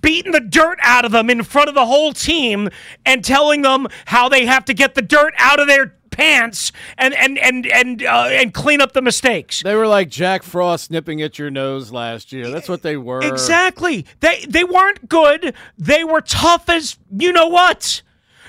[0.00, 2.68] beating the dirt out of them in front of the whole team
[3.04, 7.14] and telling them how they have to get the dirt out of their pants and
[7.14, 9.62] and and and uh, and clean up the mistakes.
[9.62, 12.50] They were like Jack Frost nipping at your nose last year.
[12.50, 13.20] That's what they were.
[13.22, 14.06] Exactly.
[14.20, 15.54] They they weren't good.
[15.78, 18.02] They were tough as you know what.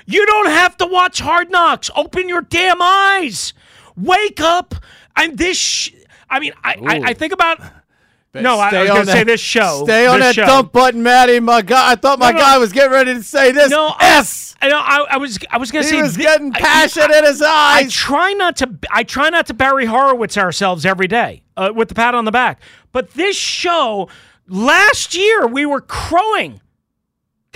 [0.06, 1.90] You don't have to watch Hard Knocks.
[1.96, 3.52] Open your damn eyes.
[3.96, 4.74] Wake up.
[5.16, 5.56] And this.
[5.56, 5.90] Sh-
[6.28, 7.60] I mean, I, I I think about.
[8.42, 9.82] No, I, I was going to say this show.
[9.84, 10.46] Stay on that show.
[10.46, 11.40] dump button, Matty.
[11.40, 12.42] My guy, I thought my No, no.
[12.44, 13.70] guy was getting ready to say this.
[13.70, 14.54] No, S.
[14.60, 15.96] I, know, I, I was I was going to say.
[15.96, 17.84] He was thi- getting passion I- in his eyes.
[17.84, 21.88] I try not to I try not to Barry Horowitz ourselves every day uh, with
[21.88, 22.60] the pat on the back.
[22.92, 24.08] But this show
[24.48, 26.60] last year we were crowing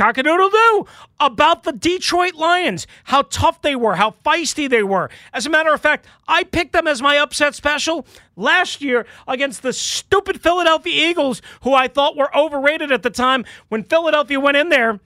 [0.00, 0.86] cockadoodle doo
[1.18, 5.10] about the Detroit Lions, how tough they were, how feisty they were.
[5.34, 9.62] As a matter of fact, I picked them as my upset special last year against
[9.62, 14.56] the stupid Philadelphia Eagles, who I thought were overrated at the time when Philadelphia went
[14.56, 15.00] in there.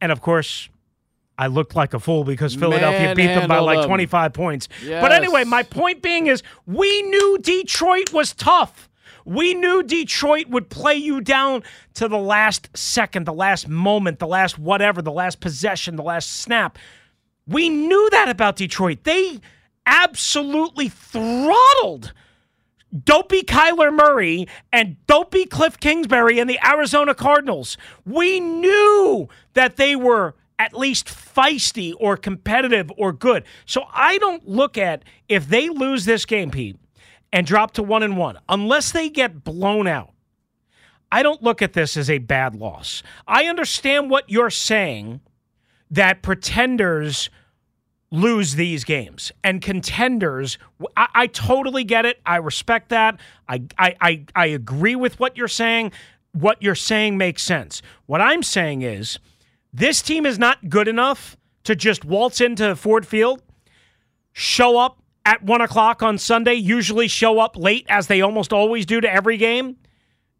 [0.00, 0.68] And of course,
[1.38, 3.88] I looked like a fool because Philadelphia beat them by like them.
[3.88, 4.68] 25 points.
[4.86, 8.88] But anyway, my point being is we knew Detroit was tough.
[9.26, 14.26] We knew Detroit would play you down to the last second, the last moment, the
[14.26, 16.78] last whatever, the last possession, the last snap.
[17.48, 19.02] We knew that about Detroit.
[19.02, 19.40] They
[19.84, 22.12] absolutely throttled
[23.04, 27.76] dopey Kyler Murray and dopey Cliff Kingsbury and the Arizona Cardinals.
[28.04, 33.44] We knew that they were at least feisty or competitive or good.
[33.66, 36.76] So I don't look at if they lose this game, Pete,
[37.36, 40.14] and drop to one and one, unless they get blown out.
[41.12, 43.02] I don't look at this as a bad loss.
[43.28, 45.20] I understand what you're saying
[45.90, 47.28] that pretenders
[48.10, 50.56] lose these games and contenders
[50.96, 53.18] I, I totally get it i respect that
[53.48, 55.90] I, I i i agree with what you're saying
[56.30, 59.18] what you're saying makes sense what i'm saying is
[59.72, 63.42] this team is not good enough to just waltz into ford field
[64.32, 68.86] show up at one o'clock on sunday usually show up late as they almost always
[68.86, 69.76] do to every game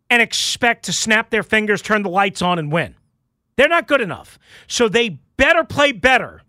[0.09, 2.94] and expect to snap their fingers turn the lights on and win
[3.57, 6.42] they're not good enough so they better play better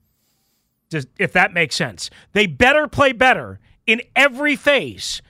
[0.91, 2.09] if that makes sense.
[2.33, 5.21] They better play better in every phase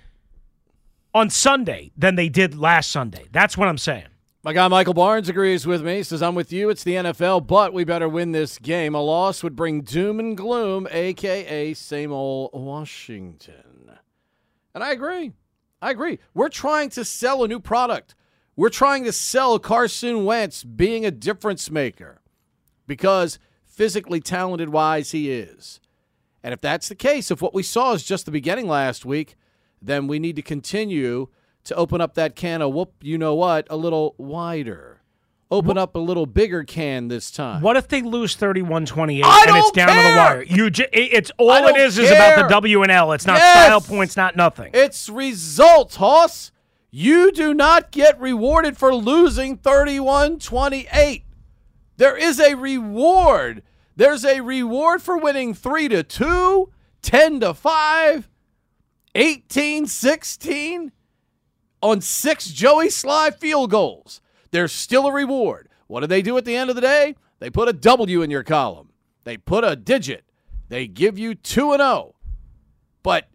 [1.13, 3.27] on Sunday than they did last Sunday.
[3.31, 4.07] That's what I'm saying.
[4.47, 6.01] My guy Michael Barnes agrees with me.
[6.03, 6.69] Says, I'm with you.
[6.69, 8.95] It's the NFL, but we better win this game.
[8.95, 11.73] A loss would bring doom and gloom, a.k.a.
[11.73, 13.91] same old Washington.
[14.73, 15.33] And I agree.
[15.81, 16.19] I agree.
[16.33, 18.15] We're trying to sell a new product.
[18.55, 22.21] We're trying to sell Carson Wentz being a difference maker
[22.87, 25.81] because physically talented wise he is.
[26.41, 29.35] And if that's the case, if what we saw is just the beginning last week,
[29.81, 31.27] then we need to continue
[31.67, 35.01] to open up that can of whoop, you know what, a little wider.
[35.49, 37.61] Open up a little bigger can this time.
[37.61, 40.15] What if they lose 31-28 I and it's down to the care!
[40.17, 40.43] wire?
[40.43, 43.13] You j- it- it's all it is is about the W and L.
[43.13, 43.65] It's not Yes!
[43.65, 44.71] style points, not nothing.
[44.73, 46.51] It's results, Hoss.
[46.91, 51.23] You do not get rewarded for losing 31 28.
[51.95, 53.63] There is a reward.
[53.95, 56.69] There's a reward for winning 3 to 2,
[57.01, 58.29] 10 to 5,
[59.15, 60.91] 18 16
[61.81, 64.21] on six Joey Slye field goals.
[64.51, 65.69] There's still a reward.
[65.87, 67.15] What do they do at the end of the day?
[67.39, 68.89] They put a W in your column.
[69.23, 70.23] They put a digit.
[70.69, 72.15] They give you 2 and 0.
[73.03, 73.29] But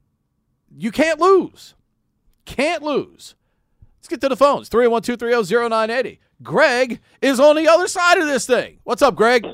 [0.70, 1.74] you can't lose.
[2.44, 3.34] Can't lose.
[3.98, 4.68] Let's get to the phones.
[4.68, 6.20] 301 230 0980.
[6.42, 8.78] Greg is on the other side of this thing.
[8.84, 9.46] What's up, Greg?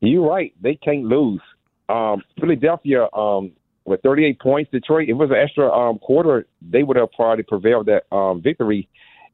[0.00, 0.54] You're right.
[0.60, 1.40] They can't lose.
[1.88, 3.52] Um, Philadelphia, um,
[3.88, 7.86] with 38 points, Detroit, it was an extra um, quarter, they would have probably prevailed
[7.86, 8.88] that um, victory.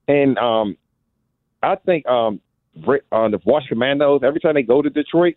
[0.08, 0.76] And um,
[1.62, 2.40] I think um,
[2.76, 5.36] uh, the Washington Commandos, every time they go to Detroit,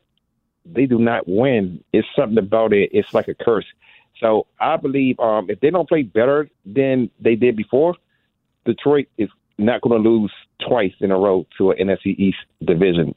[0.65, 1.83] they do not win.
[1.93, 2.89] It's something about it.
[2.93, 3.65] It's like a curse.
[4.19, 7.95] So I believe um, if they don't play better than they did before,
[8.65, 10.31] Detroit is not going to lose
[10.67, 13.15] twice in a row to an NFC East division.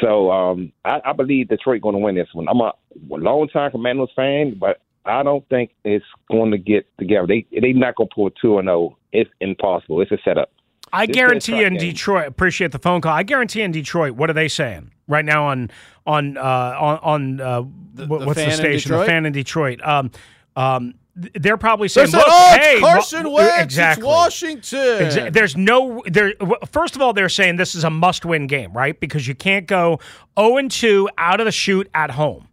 [0.00, 2.48] So um, I, I believe Detroit going to win this one.
[2.48, 2.72] I'm a
[3.08, 7.26] long time Commandos fan, but I don't think it's going to get together.
[7.26, 8.96] They they not going to pull two and zero.
[9.12, 10.00] It's impossible.
[10.02, 10.50] It's a setup.
[10.92, 11.90] I This guarantee you in game.
[11.92, 12.26] Detroit.
[12.26, 13.12] Appreciate the phone call.
[13.12, 14.12] I guarantee in Detroit.
[14.12, 15.70] What are they saying right now on
[16.06, 18.92] on uh, on on uh, wh- the what's fan the station?
[18.92, 19.80] The fan in Detroit.
[19.82, 20.10] Um,
[20.56, 23.62] um, they're probably They're saying, saying, "Look, oh, it's hey, Carson Wa- Wentz.
[23.64, 24.02] exactly.
[24.02, 24.78] It's Washington.
[24.80, 26.34] Exa- There's no there.
[26.70, 28.98] First of all, they're saying this is a must-win game, right?
[28.98, 29.98] Because you can't go
[30.38, 32.48] 0 and 2 out of the shoot at home.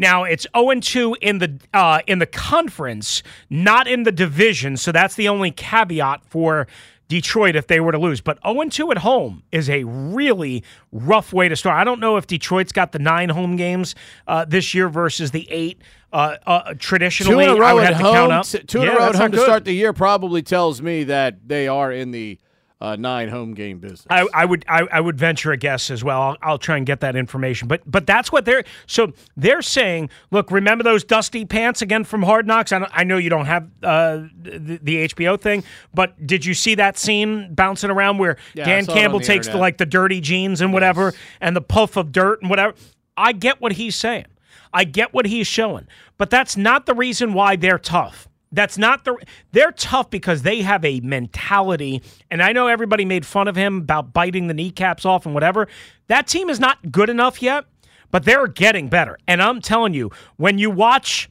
[0.00, 4.76] Now it's 0 and 2 in the uh, in the conference, not in the division.
[4.76, 6.66] So that's the only caveat for
[7.08, 8.20] Detroit if they were to lose.
[8.20, 11.76] But 0 and 2 at home is a really rough way to start.
[11.78, 13.94] I don't know if Detroit's got the nine home games
[14.26, 15.82] uh, this year versus the eight.
[16.12, 18.40] Uh, uh, traditionally, two in a I row would at have to count home.
[18.40, 18.66] up.
[18.66, 19.44] Two in Yeah, a row at home to good.
[19.44, 22.38] start the year probably tells me that they are in the
[22.80, 24.06] uh, nine home game business.
[24.08, 26.20] I, I would I, I would venture a guess as well.
[26.22, 27.68] I'll, I'll try and get that information.
[27.68, 30.08] But but that's what they're so they're saying.
[30.30, 32.72] Look, remember those dusty pants again from Hard Knocks?
[32.72, 35.62] I, I know you don't have uh, the, the HBO thing,
[35.92, 39.20] but did you see that scene bouncing around where Yeah, Dan saw it on Campbell
[39.20, 42.74] takes the like the dirty jeans and whatever and the puff of dirt and whatever?
[43.16, 44.26] I get what he's saying.
[44.72, 48.28] I get what he's showing, but that's not the reason why they're tough.
[48.52, 49.16] That's not the.
[49.52, 53.78] They're tough because they have a mentality, and I know everybody made fun of him
[53.78, 55.68] about biting the kneecaps off and whatever.
[56.08, 57.64] That team is not good enough yet,
[58.10, 59.18] but they're getting better.
[59.28, 61.30] And I'm telling you, when you watch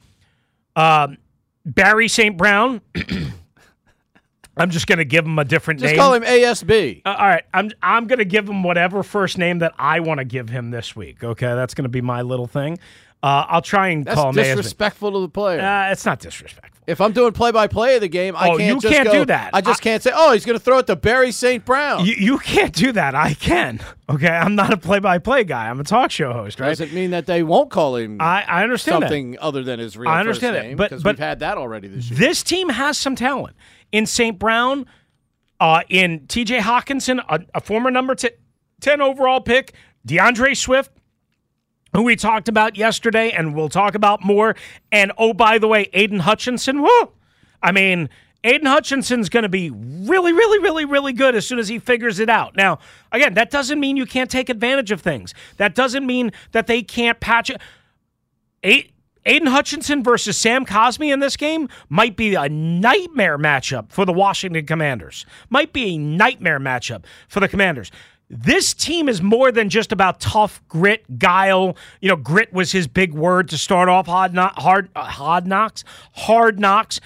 [0.77, 1.17] um,
[1.65, 2.37] Barry St.
[2.37, 2.79] Brown,
[4.57, 5.97] I'm just going to give him a different Just name.
[5.97, 7.01] Just call him ASB.
[7.05, 10.25] Uh, all right, I'm I'm gonna give him whatever first name that I want to
[10.25, 11.23] give him this week.
[11.23, 12.77] Okay, that's gonna be my little thing.
[13.21, 15.59] Uh, I'll try and That's call disrespectful to the player.
[15.59, 16.81] Uh, it's not disrespectful.
[16.87, 19.25] if I'm doing play-by-play of the game, I Oh, can't you just can't go- do
[19.25, 19.49] that.
[19.53, 21.65] I just I- can't say, "Oh, he's going to throw it to Barry St.
[21.65, 23.15] Brown." You, you can't do that.
[23.15, 23.79] I can.
[24.09, 25.69] Okay, I'm not a play-by-play guy.
[25.69, 26.69] I'm a talk show host, right?
[26.69, 29.09] Doesn't mean that they won't call him I, I understand that.
[29.09, 31.89] something other than his real I understand first that, but- but- we've had that already
[31.89, 32.17] this year.
[32.17, 33.55] This team has some talent.
[33.91, 34.39] In St.
[34.39, 34.87] Brown,
[35.59, 38.31] uh, in TJ Hockenson, a, a former number t-
[38.81, 39.73] 10 overall pick,
[40.07, 40.91] D'Andre Swift,
[41.93, 44.55] who we talked about yesterday and we'll talk about more.
[44.91, 47.11] And oh, by the way, Aidan Hutchinson, whoo!
[47.61, 48.09] I mean,
[48.43, 52.19] Aidan Hutchinson's going to be really, really, really, really good as soon as he figures
[52.19, 52.55] it out.
[52.55, 52.79] Now,
[53.11, 55.33] again, that doesn't mean you can't take advantage of things.
[55.57, 57.61] That doesn't mean that they can't patch it.
[58.63, 58.91] Eight,
[59.25, 64.13] Aidan Hutchinson versus Sam Cosmi in this game might be a nightmare matchup for the
[64.13, 65.25] Washington Commanders.
[65.49, 67.91] Might be a nightmare matchup for the Commanders.
[68.29, 71.75] This team is more than just about tough grit, guile.
[71.99, 75.83] You know, grit was his big word to start off hard, hard, uh, hard knocks,
[76.13, 76.99] hard knocks.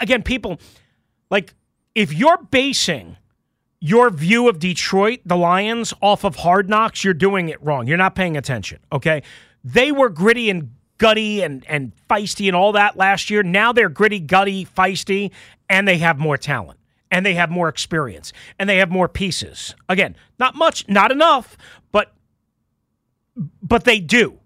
[0.00, 0.60] Again, people
[1.30, 1.54] like
[1.94, 3.16] if you're basing
[3.80, 7.86] your view of Detroit, the Lions, off of hard knocks, you're doing it wrong.
[7.86, 8.78] You're not paying attention.
[8.92, 9.22] Okay.
[9.64, 13.42] They were gritty and gutty and, and feisty and all that last year.
[13.42, 15.30] Now they're gritty, gutty, feisty,
[15.68, 16.78] and they have more talent.
[17.10, 19.74] And they have more experience and they have more pieces.
[19.88, 21.56] Again, not much, not enough,
[21.92, 22.14] but
[23.62, 24.38] but they do.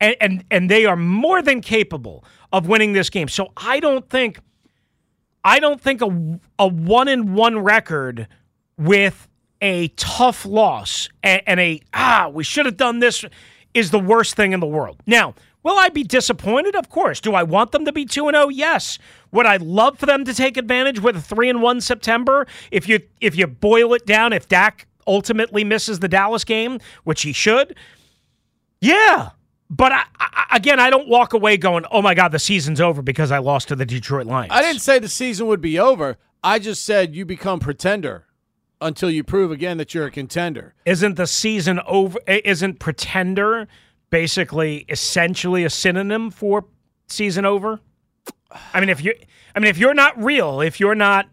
[0.00, 3.28] And and, and they are more than capable of winning this game.
[3.28, 4.38] So I don't think
[5.42, 8.28] I don't think a, a one in one record
[8.76, 9.28] with
[9.60, 13.24] a tough loss and, and a ah we should have done this
[13.72, 15.00] is the worst thing in the world.
[15.06, 15.34] Now,
[15.64, 16.76] will I be disappointed?
[16.76, 17.20] Of course.
[17.20, 18.48] Do I want them to be 2 and 0?
[18.50, 18.98] Yes.
[19.32, 22.46] Would I love for them to take advantage with a 3 and 1 September?
[22.70, 27.22] If you if you boil it down, if Dak ultimately misses the Dallas game, which
[27.22, 27.76] he should,
[28.80, 29.30] yeah.
[29.70, 33.02] But I, I, again, I don't walk away going, "Oh my God, the season's over"
[33.02, 34.52] because I lost to the Detroit Lions.
[34.52, 36.18] I didn't say the season would be over.
[36.42, 38.26] I just said you become pretender
[38.80, 40.74] until you prove again that you're a contender.
[40.84, 42.18] Isn't the season over?
[42.28, 43.66] Isn't pretender
[44.10, 46.66] basically essentially a synonym for
[47.08, 47.80] season over?
[48.72, 49.14] I mean, if you,
[49.54, 51.28] I mean, if you're not real, if you're not,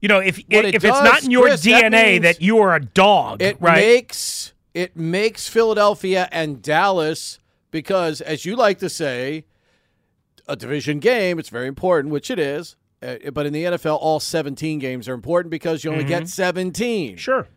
[0.00, 2.58] you know, if What if it it's not in your Chris, DNA means that you
[2.58, 3.76] are a dog, It right?
[3.76, 7.38] makes it makes Philadelphia and Dallas
[7.70, 9.46] because, as you like to say,
[10.48, 11.38] a division game.
[11.38, 12.76] It's very important, which it is.
[13.02, 17.10] Uh, but in the NFL, all 17 games are important because you only get 17.
[17.10, 17.16] Mm-hmm.
[17.16, 17.48] sure.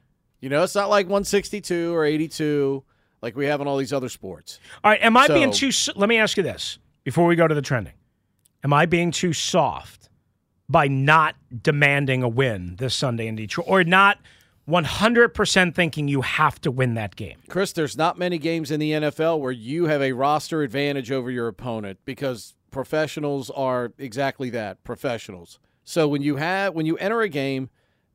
[0.41, 2.83] You know, it's not like 162 or 82
[3.21, 4.59] like we have in all these other sports.
[4.83, 5.71] All right, am I So- being too?
[5.95, 7.93] Let me ask you this before we go to the trending:
[8.63, 10.09] Am I being too soft
[10.67, 14.19] by not demanding a win this Sunday in Detroit, or not
[14.67, 17.37] 100% thinking you have to win that game?
[17.49, 21.31] Chris, there's not many games in the NFL where you have a roster advantage over
[21.31, 25.59] your opponent because professionals are exactly that, professionals.
[25.83, 27.69] So when you have when you enter a game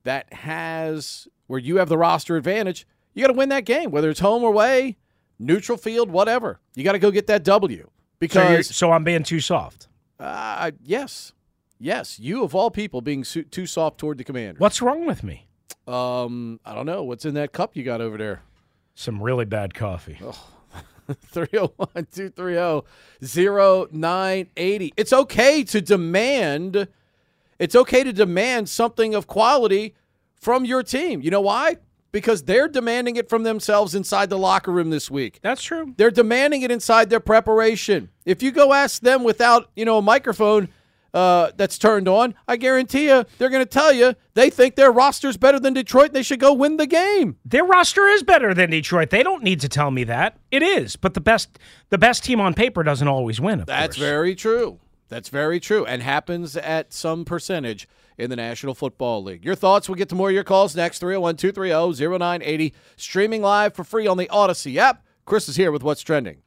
[0.05, 4.11] that has where you have the roster advantage, you got to win that game, whether
[4.11, 4.97] it's home or away,
[5.39, 6.61] neutral field, whatever.
[6.75, 7.89] You got to go get that W
[8.19, 9.89] because so I'm being too soft.
[10.19, 11.33] uh, yes,
[11.79, 14.59] yes, you of all people being su- too soft toward the commander.
[14.59, 15.47] What's wrong with me?
[15.87, 18.43] Um, I don't know what's in that cup you got over there.
[18.95, 20.19] Some really bad coffee.
[21.27, 22.87] 301 230
[23.93, 24.93] 0980.
[24.97, 26.89] It's okay to demand
[27.59, 29.95] it's okay to demand something of quality
[30.41, 31.23] from your team.
[31.23, 31.77] You know why?
[32.15, 35.41] Because they're demanding it from themselves inside the locker room this week.
[35.43, 35.95] That's true.
[35.97, 38.09] They're demanding it inside their preparation.
[38.25, 40.69] If you go ask them without, you know, a microphone
[41.13, 44.93] uh, that's turned on, I guarantee you they're going to tell you they think their
[44.93, 46.13] roster's better than Detroit.
[46.13, 47.37] They should go win the game.
[47.45, 49.11] Their roster is better than Detroit.
[49.11, 50.39] They don't need to tell me that.
[50.53, 51.59] It is, but the best
[51.91, 53.59] the best team on paper doesn't always win.
[53.59, 54.09] Of That's course.
[54.09, 54.79] very true.
[55.09, 57.89] That's very true, and happens at some percentage
[58.19, 59.45] in the National Football League.
[59.45, 59.89] Your thoughts?
[59.89, 60.99] We'll get to more of your calls next.
[60.99, 62.75] 301 230 0980.
[62.97, 65.05] Streaming live for free on the Audacy app.
[65.25, 66.39] Chris is here with What's Trending.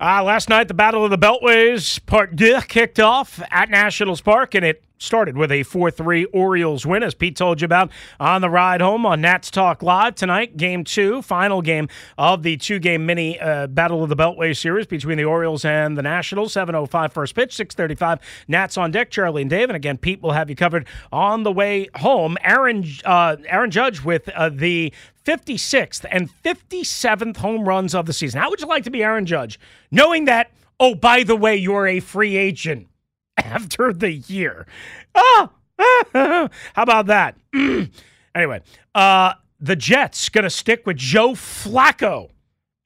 [0.00, 4.54] Uh, last night, the Battle of the Beltways Part 2 kicked off at Nationals Park,
[4.54, 8.40] and it started with a 4 3 Orioles win, as Pete told you about on
[8.40, 10.14] the ride home on Nats Talk Live.
[10.14, 14.56] Tonight, game two, final game of the two game mini uh, Battle of the Beltway
[14.56, 16.54] series between the Orioles and the Nationals.
[16.54, 19.10] 7.05 first pitch, 6.35 Nats on deck.
[19.10, 19.68] Charlie and Dave.
[19.68, 22.36] And again, Pete will have you covered on the way home.
[22.42, 24.92] Aaron, uh, Aaron Judge with uh, the
[25.24, 28.40] 56th and 57th home runs of the season.
[28.40, 29.58] How would you like to be Aaron Judge,
[29.90, 32.88] knowing that, oh, by the way, you're a free agent
[33.38, 34.66] after the year?
[35.14, 35.50] Ah,
[36.12, 37.36] how about that?
[38.34, 38.60] anyway,
[38.94, 42.30] uh, the Jets going to stick with Joe Flacco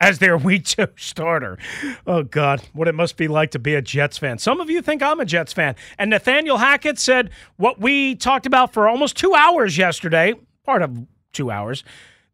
[0.00, 1.58] as their week two starter.
[2.06, 4.38] Oh, God, what it must be like to be a Jets fan.
[4.38, 5.76] Some of you think I'm a Jets fan.
[5.98, 10.34] And Nathaniel Hackett said what we talked about for almost two hours yesterday,
[10.64, 11.84] part of two hours,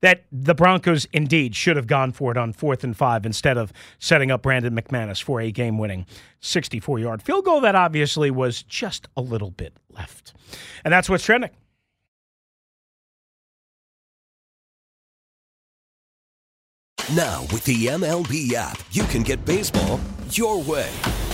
[0.05, 3.72] that the Broncos indeed should have gone for it on fourth and five instead of
[3.98, 6.05] setting up Brandon McManus for a game winning
[6.40, 10.34] 64 yard field goal that obviously was just a little bit left.
[10.84, 11.52] And that's what's trending.
[17.14, 20.90] Now, with the MLB app, you can get baseball your way.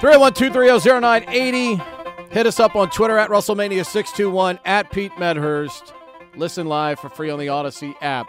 [0.00, 1.78] Three one two three zero zero nine eighty.
[2.30, 5.92] Hit us up on Twitter at Russellmania621 at Pete Medhurst.
[6.36, 8.28] Listen live for free on the Audacy app.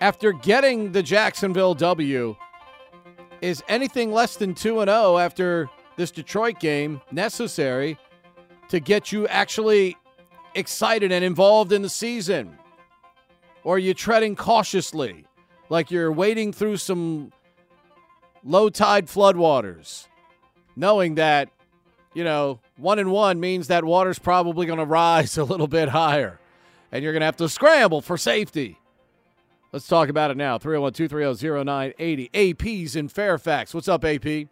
[0.00, 2.34] after getting the Jacksonville W,
[3.40, 7.96] is anything less than 2 and 0 after this Detroit game necessary
[8.70, 9.96] to get you actually
[10.56, 12.58] excited and involved in the season?
[13.62, 15.26] Or are you treading cautiously,
[15.68, 17.30] like you're wading through some
[18.42, 20.06] low tide floodwaters,
[20.80, 21.48] knowing that,
[22.14, 25.90] you know, one and one means that water's probably going to rise a little bit
[25.90, 26.40] higher
[26.90, 28.78] and you're going to have to scramble for safety?
[29.72, 30.58] Let's talk about it now.
[30.58, 32.30] 301 230 0980.
[32.34, 33.72] AP's in Fairfax.
[33.72, 34.24] What's up, AP?
[34.24, 34.48] Hey,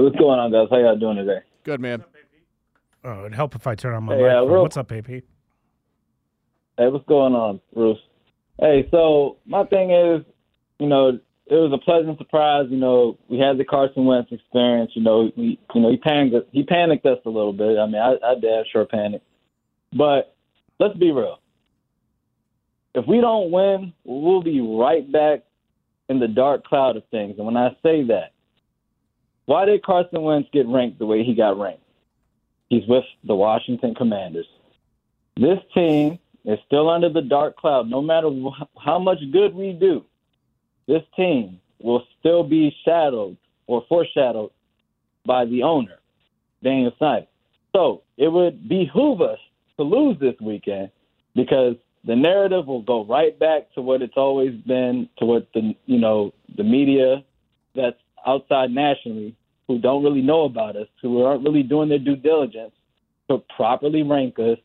[0.00, 0.68] what's going on, guys?
[0.70, 1.40] How y'all doing today?
[1.64, 2.02] Good, man.
[3.04, 5.06] Oh, it'd help if I turn on my Hey, uh, real- What's up, AP?
[5.08, 5.22] Hey,
[6.78, 7.98] what's going on, Bruce?
[8.58, 10.24] Hey, so my thing is,
[10.78, 12.66] you know, it was a pleasant surprise.
[12.70, 14.92] You know, we had the Carson Wentz experience.
[14.94, 16.48] You know, we, you know, he panicked.
[16.52, 17.78] He panicked us a little bit.
[17.78, 19.22] I mean, I, I did sure panic,
[19.92, 20.34] but
[20.78, 21.40] let's be real.
[22.94, 25.40] If we don't win, we'll be right back
[26.08, 27.34] in the dark cloud of things.
[27.36, 28.32] And when I say that,
[29.46, 31.82] why did Carson Wentz get ranked the way he got ranked?
[32.68, 34.46] He's with the Washington Commanders.
[35.36, 37.90] This team is still under the dark cloud.
[37.90, 38.30] No matter
[38.82, 40.04] how much good we do,
[40.86, 44.50] this team will still be shadowed or foreshadowed
[45.26, 45.98] by the owner,
[46.62, 47.26] Daniel Snyder.
[47.74, 49.38] So it would behoove us
[49.76, 50.90] to lose this weekend
[51.34, 55.74] because the narrative will go right back to what it's always been, to what the
[55.86, 57.24] you know the media
[57.74, 59.34] that's outside nationally
[59.66, 62.72] who don't really know about us, who aren't really doing their due diligence
[63.30, 64.58] to properly rank us,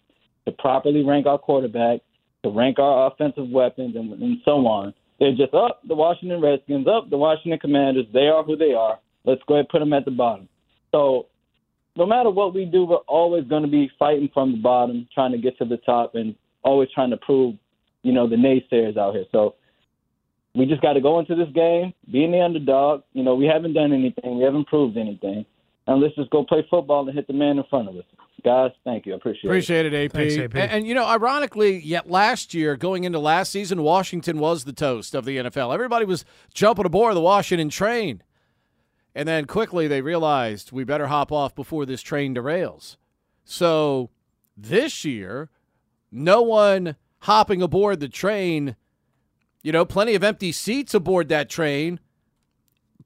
[0.45, 2.01] to properly rank our quarterback,
[2.43, 4.93] to rank our offensive weapons, and, and so on.
[5.19, 8.05] They're just up the Washington Redskins, up the Washington Commanders.
[8.13, 8.99] They are who they are.
[9.25, 10.47] Let's go ahead and put them at the bottom.
[10.91, 11.27] So,
[11.95, 15.33] no matter what we do, we're always going to be fighting from the bottom, trying
[15.33, 17.55] to get to the top, and always trying to prove,
[18.03, 19.25] you know, the naysayers out here.
[19.31, 19.55] So,
[20.55, 23.03] we just got to go into this game, being the underdog.
[23.13, 25.45] You know, we haven't done anything, we haven't proved anything,
[25.87, 28.05] and let's just go play football and hit the man in front of us.
[28.43, 29.13] Guys, thank you.
[29.13, 30.11] I appreciate, Appreciate it, AP.
[30.13, 30.55] Thanks, AP.
[30.55, 34.73] And, and, you know, ironically, yet last year, going into last season, Washington was the
[34.73, 35.73] toast of the NFL.
[35.73, 38.23] Everybody was jumping aboard the Washington train.
[39.15, 42.97] And then quickly they realized we better hop off before this train derails.
[43.43, 44.11] So
[44.55, 45.49] this year,
[46.11, 48.75] no one hopping aboard the train,
[49.61, 51.99] you know, plenty of empty seats aboard that train.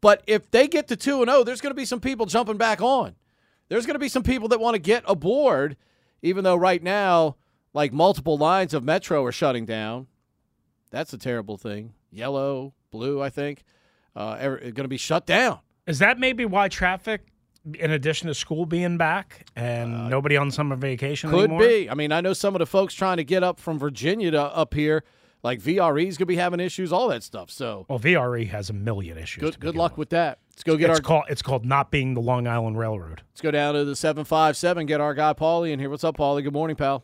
[0.01, 2.57] But if they get to 2 and 0, there's going to be some people jumping
[2.57, 3.15] back on.
[3.69, 5.77] There's going to be some people that want to get aboard,
[6.21, 7.37] even though right now,
[7.73, 10.07] like multiple lines of Metro are shutting down.
[10.91, 11.93] That's a terrible thing.
[12.11, 13.63] Yellow, blue, I think,
[14.15, 15.59] uh, going to be shut down.
[15.87, 17.25] Is that maybe why traffic,
[17.79, 21.59] in addition to school being back and nobody on summer vacation Uh, Could anymore?
[21.67, 21.89] be.
[21.89, 24.41] I mean, I know some of the folks trying to get up from Virginia to
[24.41, 25.03] up here,
[25.43, 27.51] like VRE's going to be having issues, all that stuff.
[27.51, 29.41] So Well, VRE has a million issues.
[29.41, 30.39] good, good luck with that.
[30.51, 31.03] Let's go get it's our.
[31.03, 33.21] called it's called not being the Long Island Railroad.
[33.31, 34.85] Let's go down to the seven five seven.
[34.85, 35.89] Get our guy Paulie in here.
[35.89, 36.43] What's up, Paulie?
[36.43, 37.03] Good morning, pal.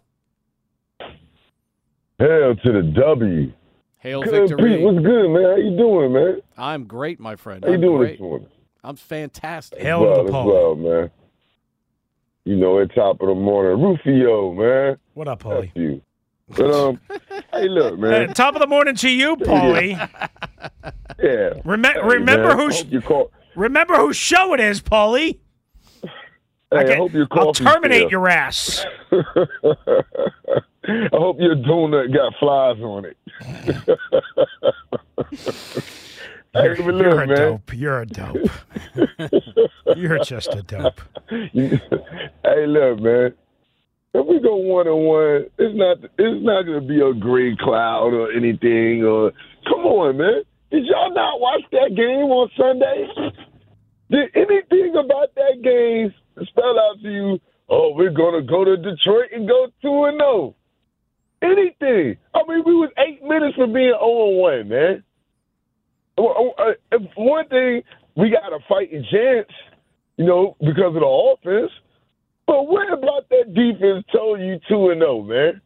[2.20, 3.52] Hail to the W.
[3.98, 4.76] Hail Good, victory.
[4.76, 4.82] Pete.
[4.82, 5.44] What's good, man?
[5.44, 6.42] How you doing, man?
[6.58, 7.64] I'm great, my friend.
[7.64, 8.12] How you I'm doing great.
[8.14, 8.48] this morning?
[8.84, 9.80] I'm fantastic.
[9.80, 11.12] Hail well, to the as well, man.
[12.46, 14.98] You know, at top of the morning, Rufio, man.
[15.14, 16.02] What up, That's Paulie?
[16.50, 16.56] You.
[16.56, 17.00] But um,
[17.54, 18.34] hey, look, Hey, man.
[18.34, 19.98] top of the morning to you, Paulie.
[21.22, 21.54] Yeah.
[21.66, 23.30] Rem- Hey, remember man, who sh- you call.
[23.56, 25.40] remember whose show it is, Paulie.
[26.02, 26.10] Hey,
[26.72, 28.10] I, get- hope your I'll coffee terminate fail.
[28.12, 28.86] your ass.
[29.12, 29.18] I
[31.12, 33.18] hope your donut got flies on it.
[36.54, 37.28] hey, You're, but you're look, a man.
[37.38, 37.74] dope.
[37.74, 38.50] You're a dope.
[39.98, 41.02] you're just a dope.
[41.32, 43.34] hey, look, man.
[44.14, 48.14] If we go one on one, it's not it's not gonna be a gray cloud
[48.14, 49.04] or anything.
[49.04, 49.32] Or
[49.66, 50.42] come on, man.
[50.72, 53.08] Did y'all not watch that game on Sunday?
[54.10, 56.14] Did anything about that game
[56.48, 57.40] spell out to you?
[57.70, 60.56] Oh, we're gonna go to Detroit and go two and zero.
[61.44, 62.18] Anything?
[62.34, 65.04] I mean, we was eight minutes from being zero and one, man.
[66.18, 67.84] Uh, if one thing
[68.18, 69.48] we got a fighting chance,
[70.18, 71.72] you know, because of the offense.
[72.50, 75.62] But what about that defense told you two and zero, man?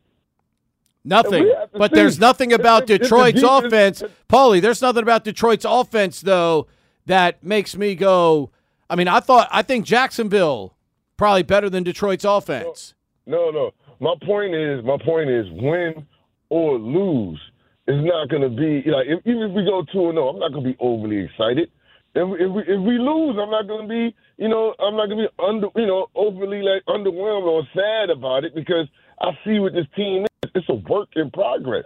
[1.05, 1.43] Nothing.
[1.43, 1.95] we have to But see.
[1.95, 4.03] there's nothing about Detroit's offense.
[4.27, 6.67] Paulie, there's nothing about Detroit's offense, though,
[7.05, 8.51] that makes me go.
[8.89, 10.75] I mean, I thought, I think Jacksonville
[11.15, 12.95] probably better than Detroit's offense.
[13.25, 13.71] No, no.
[14.01, 16.05] My point is, my point is, win
[16.49, 17.39] or lose
[17.87, 20.39] is not going to be like if, even if we go two and zero, I'm
[20.39, 21.71] not going to be overly excited.
[22.15, 25.07] If, if we if we lose, I'm not going to be, you know, I'm not
[25.07, 28.87] going to be under, you know, overly like underwhelmed or sad about it because
[29.19, 30.51] I see what this team is.
[30.53, 31.85] It's a work in progress.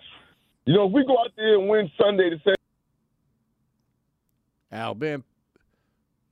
[0.65, 2.55] You know, if we go out there and win Sunday the same.
[4.69, 5.23] Al, man,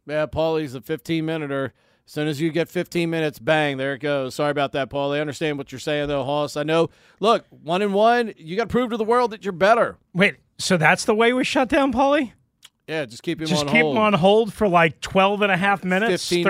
[0.05, 1.71] yeah, Paulie's a 15 minute As
[2.05, 4.35] soon as you get 15 minutes, bang, there it goes.
[4.35, 5.17] Sorry about that, Paulie.
[5.17, 6.57] I understand what you're saying, though, Hoss.
[6.57, 6.89] I know.
[7.21, 9.97] Look, one and one, you got to prove to the world that you're better.
[10.13, 12.33] Wait, so that's the way we shut down Paulie?
[12.87, 13.95] Yeah, just keep him just on keep hold.
[13.95, 16.43] him on hold for like 12 and a half minutes, 13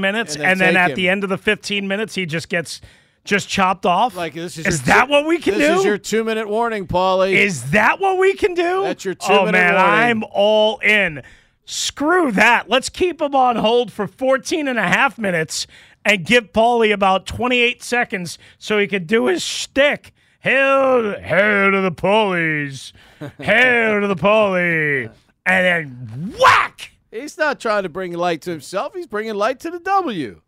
[0.00, 2.48] minutes, and and then then, take at the end of the 15 minutes, he just
[2.48, 2.80] gets
[3.24, 4.16] just chopped off.
[4.16, 5.72] Like this is, Is that two- what we can this do?
[5.72, 7.32] This is your two minute warning, Paulie.
[7.34, 8.82] Is that what we can do?
[8.84, 9.48] That's your warning.
[9.48, 9.90] Oh, man, warning.
[9.90, 11.22] I'm all in.
[11.64, 12.68] Screw that.
[12.68, 15.66] Let's keep him on hold for 14 and a half minutes
[16.04, 20.12] and give Paulie about 28 seconds so he could do his shtick.
[20.40, 22.92] Hail, hail to the Paulies.
[23.38, 25.10] hail to the Paulie.
[25.46, 26.92] And then whack!
[27.10, 28.94] He's not trying to bring light to himself.
[28.94, 30.40] He's bringing light to the W.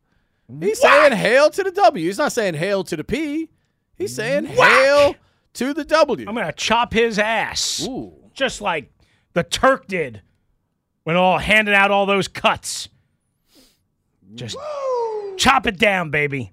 [0.60, 2.06] He's saying hail to the W.
[2.06, 3.48] He's not saying hail to the P.
[3.96, 5.16] He's saying hail
[5.54, 6.26] to the W.
[6.28, 7.86] I'm going to chop his ass.
[7.88, 8.12] Ooh.
[8.34, 8.92] Just like
[9.32, 10.22] the Turk did
[11.04, 12.88] when all handing out all those cuts.
[14.34, 14.56] Just
[15.36, 16.52] chop it down, baby.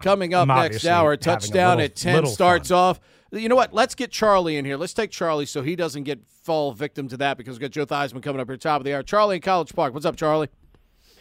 [0.00, 3.00] Coming up I'm next hour, touchdown little- at 10 little starts off.
[3.32, 3.74] You know what?
[3.74, 4.76] Let's get Charlie in here.
[4.76, 7.84] Let's take Charlie so he doesn't get fall victim to that because we've got Joe
[7.84, 9.02] Theismann coming up here top of the hour.
[9.02, 9.92] Charlie in College Park.
[9.92, 10.48] What's up, Charlie?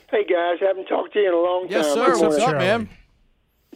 [0.09, 1.95] Hey guys, haven't talked to you in a long Yes, time.
[1.95, 2.03] sir.
[2.03, 2.89] I What's wanna- up, man?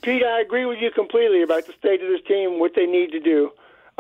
[0.02, 3.12] Pete, I agree with you completely about the state of this team, what they need
[3.12, 3.52] to do.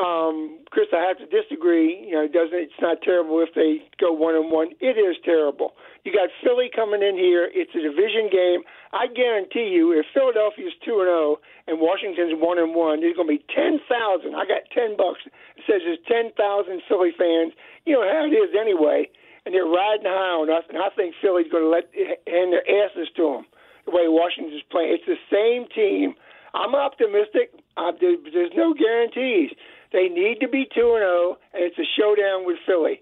[0.01, 2.09] Um, Chris, I have to disagree.
[2.09, 4.73] You know, it doesn't it's not terrible if they go one and one.
[4.81, 5.77] It is terrible.
[6.01, 7.45] You got Philly coming in here.
[7.53, 8.65] It's a division game.
[8.89, 11.37] I guarantee you, if Philadelphia's two and zero
[11.69, 14.33] and Washington's one and one, there's going to be ten thousand.
[14.33, 15.21] I got ten bucks.
[15.27, 17.53] It says there's ten thousand Philly fans.
[17.85, 19.05] You know how it is anyway,
[19.45, 20.65] and they're riding high on us.
[20.73, 21.93] And I think Philly's going to let
[22.25, 23.45] hand their asses to them
[23.85, 24.97] the way Washington's playing.
[24.97, 26.17] It's the same team.
[26.57, 27.53] I'm optimistic.
[27.77, 29.51] There, there's no guarantees.
[29.91, 33.01] They need to be two and zero, and it's a showdown with Philly.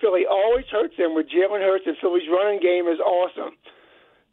[0.00, 3.56] Philly always hurts them with Jalen Hurts, and Philly's running game is awesome.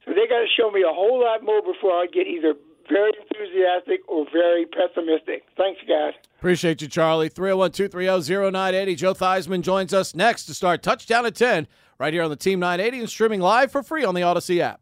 [0.04, 2.56] So they got to show me a whole lot more before I get either
[2.90, 5.44] very enthusiastic or very pessimistic.
[5.56, 6.14] Thanks, guys.
[6.38, 7.30] Appreciate you, Charlie.
[7.30, 8.96] 301 230 0980.
[8.96, 12.60] Joe Theismann joins us next to start touchdown at 10 right here on the Team
[12.60, 14.82] 980 and streaming live for free on the Audacy app.